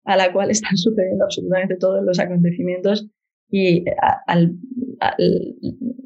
[0.04, 3.08] a la cual están sucediendo absolutamente todos los acontecimientos
[3.50, 3.86] y
[4.28, 4.56] al,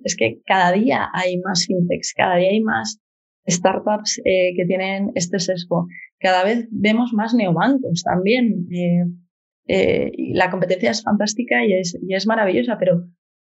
[0.03, 2.99] es que cada día hay más fintechs, cada día hay más
[3.47, 5.87] startups eh, que tienen este sesgo.
[6.19, 8.67] Cada vez vemos más neobancos también.
[8.71, 9.05] Eh,
[9.69, 13.05] eh, y la competencia es fantástica y es, y es maravillosa, pero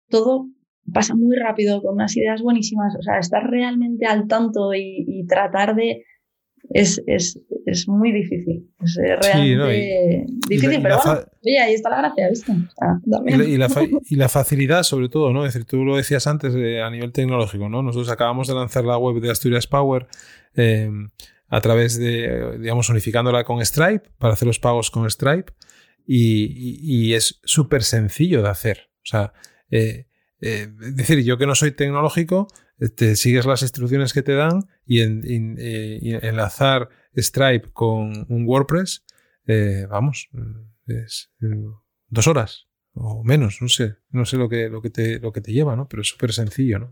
[0.09, 0.47] todo
[0.93, 2.95] pasa muy rápido, con unas ideas buenísimas.
[2.99, 6.05] O sea, estar realmente al tanto y, tratar de.
[6.73, 8.71] Es, es, es, muy difícil.
[8.81, 12.53] Es realmente difícil, pero bueno, oye, ahí está la gracia, ¿viste?
[13.27, 13.69] y, la,
[14.09, 15.47] y, la, facilidad, sobre todo, ¿no?
[15.47, 17.83] Es decir, tú lo decías antes eh, a nivel tecnológico, ¿no?
[17.83, 20.07] Nosotros acabamos de lanzar la web de Asturias Power.
[20.55, 21.09] Em,
[21.51, 25.53] a través de, digamos, unificándola con Stripe para hacer los pagos con Stripe
[26.07, 28.91] y, y es súper sencillo de hacer.
[28.99, 29.33] O sea,
[29.71, 30.07] eh,
[30.41, 34.35] eh, es decir, yo que no soy tecnológico, te este, sigues las instrucciones que te
[34.35, 39.05] dan y, en, eh, enlazar Stripe con un WordPress,
[39.47, 40.31] eh, vamos,
[40.87, 41.31] es
[42.09, 45.41] dos horas o menos, no sé, no sé lo que, lo que, te, lo que
[45.41, 45.87] te lleva, ¿no?
[45.89, 46.91] Pero es súper sencillo, ¿no?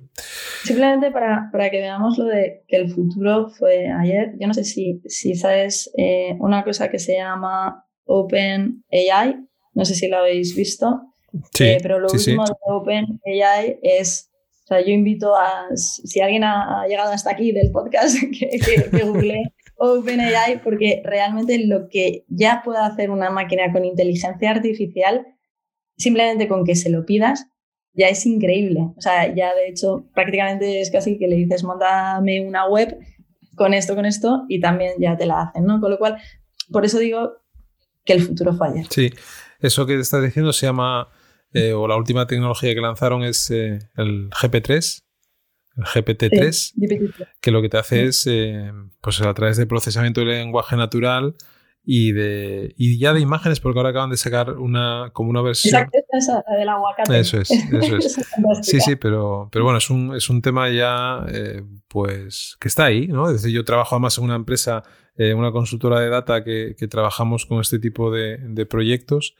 [0.63, 4.65] Simplemente para, para, que veamos lo de que el futuro fue ayer, yo no sé
[4.65, 5.91] si, si sabes
[6.39, 9.37] una cosa que se llama OpenAI,
[9.75, 11.08] no sé si lo habéis visto,
[11.53, 14.31] Sí, eh, pero lo último de OpenAI es,
[14.64, 19.05] o sea, yo invito a, si alguien ha, llegado hasta aquí del podcast, que, que,
[19.05, 25.26] google OpenAI, porque realmente lo que ya puede hacer una máquina con inteligencia artificial,
[25.97, 27.47] simplemente con que se lo pidas,
[27.93, 28.81] ya es increíble.
[28.97, 32.99] O sea, ya de hecho prácticamente es casi que le dices, montame una web
[33.57, 35.81] con esto, con esto, y también ya te la hacen, ¿no?
[35.81, 36.16] Con lo cual,
[36.70, 37.33] por eso digo
[38.05, 38.87] que el futuro fue ayer.
[38.89, 39.11] Sí,
[39.61, 41.09] eso que te estás diciendo se llama
[41.55, 45.03] eh, o la última tecnología que lanzaron es eh, el GP3,
[45.79, 48.71] el GPT-3, que lo que te hace es, eh,
[49.01, 51.37] pues a través de procesamiento de lenguaje natural
[51.83, 55.89] y de y ya de imágenes, porque ahora acaban de sacar una como una versión.
[56.11, 57.19] Esa, del aguacate.
[57.19, 58.17] Eso es, eso es.
[58.63, 61.25] sí, sí, pero, pero bueno, es un, es un tema ya
[61.87, 63.27] pues que está ahí, ¿no?
[63.29, 64.83] Es decir, yo trabajo además en una empresa,
[65.17, 69.35] una consultora de data que, que trabajamos con este tipo de, de proyectos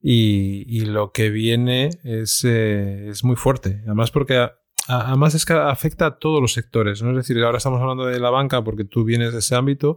[0.00, 3.80] y, lo que viene es, eh, es, muy fuerte.
[3.84, 4.48] Además porque
[4.86, 7.10] además es que afecta a todos los sectores, ¿no?
[7.10, 9.96] Es decir, ahora estamos hablando de la banca porque tú vienes de ese ámbito,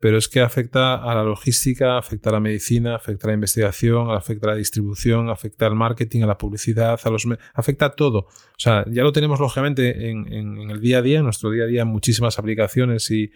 [0.00, 4.10] pero es que afecta a la logística, afecta a la medicina, afecta a la investigación,
[4.10, 8.18] afecta a la distribución, afecta al marketing, a la publicidad, a los afecta a todo.
[8.18, 11.64] O sea, ya lo tenemos lógicamente en, en, el día a día, en nuestro día
[11.64, 13.30] a día, muchísimas aplicaciones y,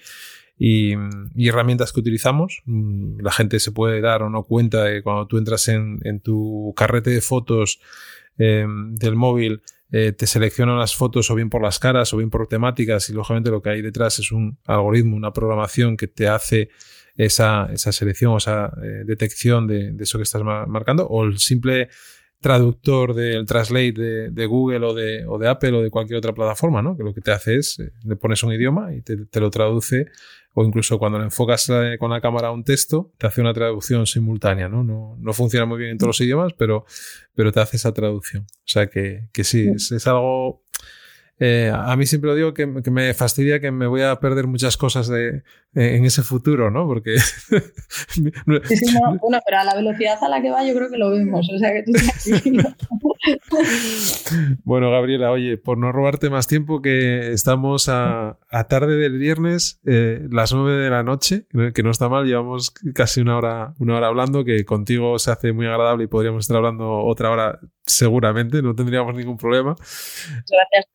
[0.59, 0.95] y,
[1.37, 2.63] herramientas que utilizamos.
[2.65, 6.21] Mm, la gente se puede dar o no cuenta de cuando tú entras en, en
[6.21, 7.81] tu carrete de fotos
[8.39, 12.29] em, del móvil, eh, te seleccionan las fotos o bien por las caras o bien
[12.29, 16.29] por temáticas y lógicamente lo que hay detrás es un algoritmo, una programación que te
[16.29, 16.69] hace
[17.17, 21.39] esa, esa selección o esa eh, detección de, de, eso que estás marcando o el
[21.39, 21.89] simple
[22.41, 26.33] traductor del translate de, de Google o de, o de, Apple o de cualquier otra
[26.33, 26.97] plataforma, ¿no?
[26.97, 29.51] Que lo que te hace es, eh, le pones un idioma y te, te lo
[29.51, 30.07] traduce
[30.55, 31.71] o incluso cuando le enfocas
[32.01, 34.83] con la cámara a un texto, te hace una traducción simultánea, ¿no?
[34.83, 36.85] No, no funciona muy bien en todos los idiomas, pero,
[37.35, 38.43] pero te hace esa traducción.
[38.43, 40.65] O sea que, que sí, es, es algo
[41.41, 44.77] eh, a mí siempre lo digo que, me fastidia que me voy a perder muchas
[44.77, 45.43] cosas de,
[45.75, 46.87] en ese futuro, ¿no?
[46.87, 47.17] Porque...
[48.17, 51.59] bueno, pero a la velocidad a la que va yo creo que lo vemos, o
[51.59, 51.93] sea que tú
[54.65, 58.39] Bueno, Gabriela, oye, por no robarte más tiempo, que estamos a,
[58.69, 63.21] tarde del viernes, eh, las nueve de la noche, que no está mal, llevamos casi
[63.21, 67.05] una hora, una hora hablando, que contigo se hace muy agradable y podríamos estar hablando
[67.05, 69.75] otra hora seguramente, no tendríamos ningún problema.
[70.49, 70.87] Gracias.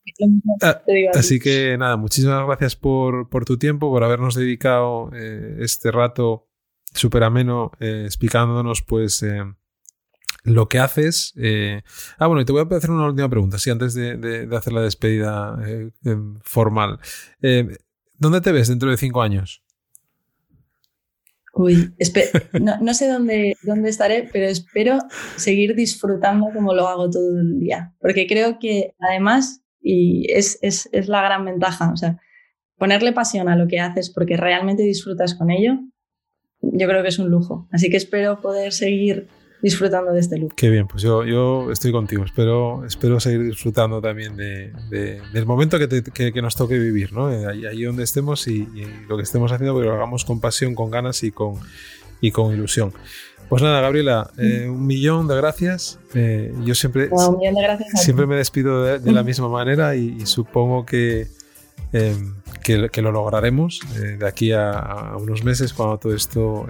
[0.61, 0.81] Ah,
[1.15, 6.47] así que nada, muchísimas gracias por, tu tiempo, por habernos dedicado eh, este rato
[6.93, 9.43] súper ameno eh, explicándonos pues eh,
[10.43, 11.33] lo que haces.
[12.17, 14.81] ah, bueno, y te voy a hacer una última pregunta, sí, antes de, hacer la
[14.81, 15.57] despedida
[16.41, 16.99] formal.
[18.17, 19.63] ¿Dónde te ves dentro de cinco años?
[21.55, 21.93] Uy,
[22.59, 24.97] no, no, sé dónde, dónde estaré, pero espero
[25.35, 27.93] seguir disfrutando como lo hago todo el día.
[27.99, 31.91] Porque creo que además y es, es, es la gran ventaja.
[31.91, 32.19] O sea,
[32.77, 35.77] ponerle pasión a lo que haces porque realmente disfrutas con ello,
[36.61, 37.67] yo creo que es un lujo.
[37.71, 39.27] Así que espero poder seguir
[39.63, 40.53] disfrutando de este lujo.
[40.55, 42.25] Qué bien, pues yo, yo estoy contigo.
[42.25, 44.73] Espero, espero seguir disfrutando también de,
[45.31, 46.03] del momento que,
[46.33, 47.31] que, nos toque vivir, ¿no?
[47.31, 50.75] Eh, ahí, donde estemos y, y, lo que estemos haciendo, que lo hagamos con pasión,
[50.75, 51.55] con ganas y con,
[52.19, 52.93] y con ilusión.
[53.47, 55.99] Pues nada, Gabriela, eh, un millón de gracias.
[56.13, 57.09] Eh, yo siempre,
[57.95, 61.27] siempre me despido de, la misma manera y, supongo que,
[61.93, 66.67] em, que, lo lograremos eh, de aquí a, unos meses cuando todo esto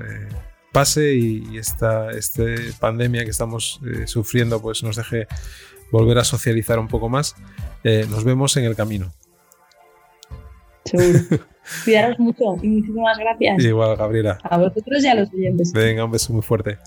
[0.73, 5.27] pase y, esta, este pandemia que estamos sufriendo pues nos deje
[5.91, 7.35] volver a socializar un poco más.
[7.83, 9.13] nos vemos en el camino.
[10.83, 11.19] Seguro.
[11.85, 13.63] Cuidaros mucho y muchísimas gracias.
[13.63, 14.37] Igual, Gabriela.
[14.43, 15.71] A vosotros y a los oyentes.
[15.71, 16.77] Venga, un beso muy fuerte.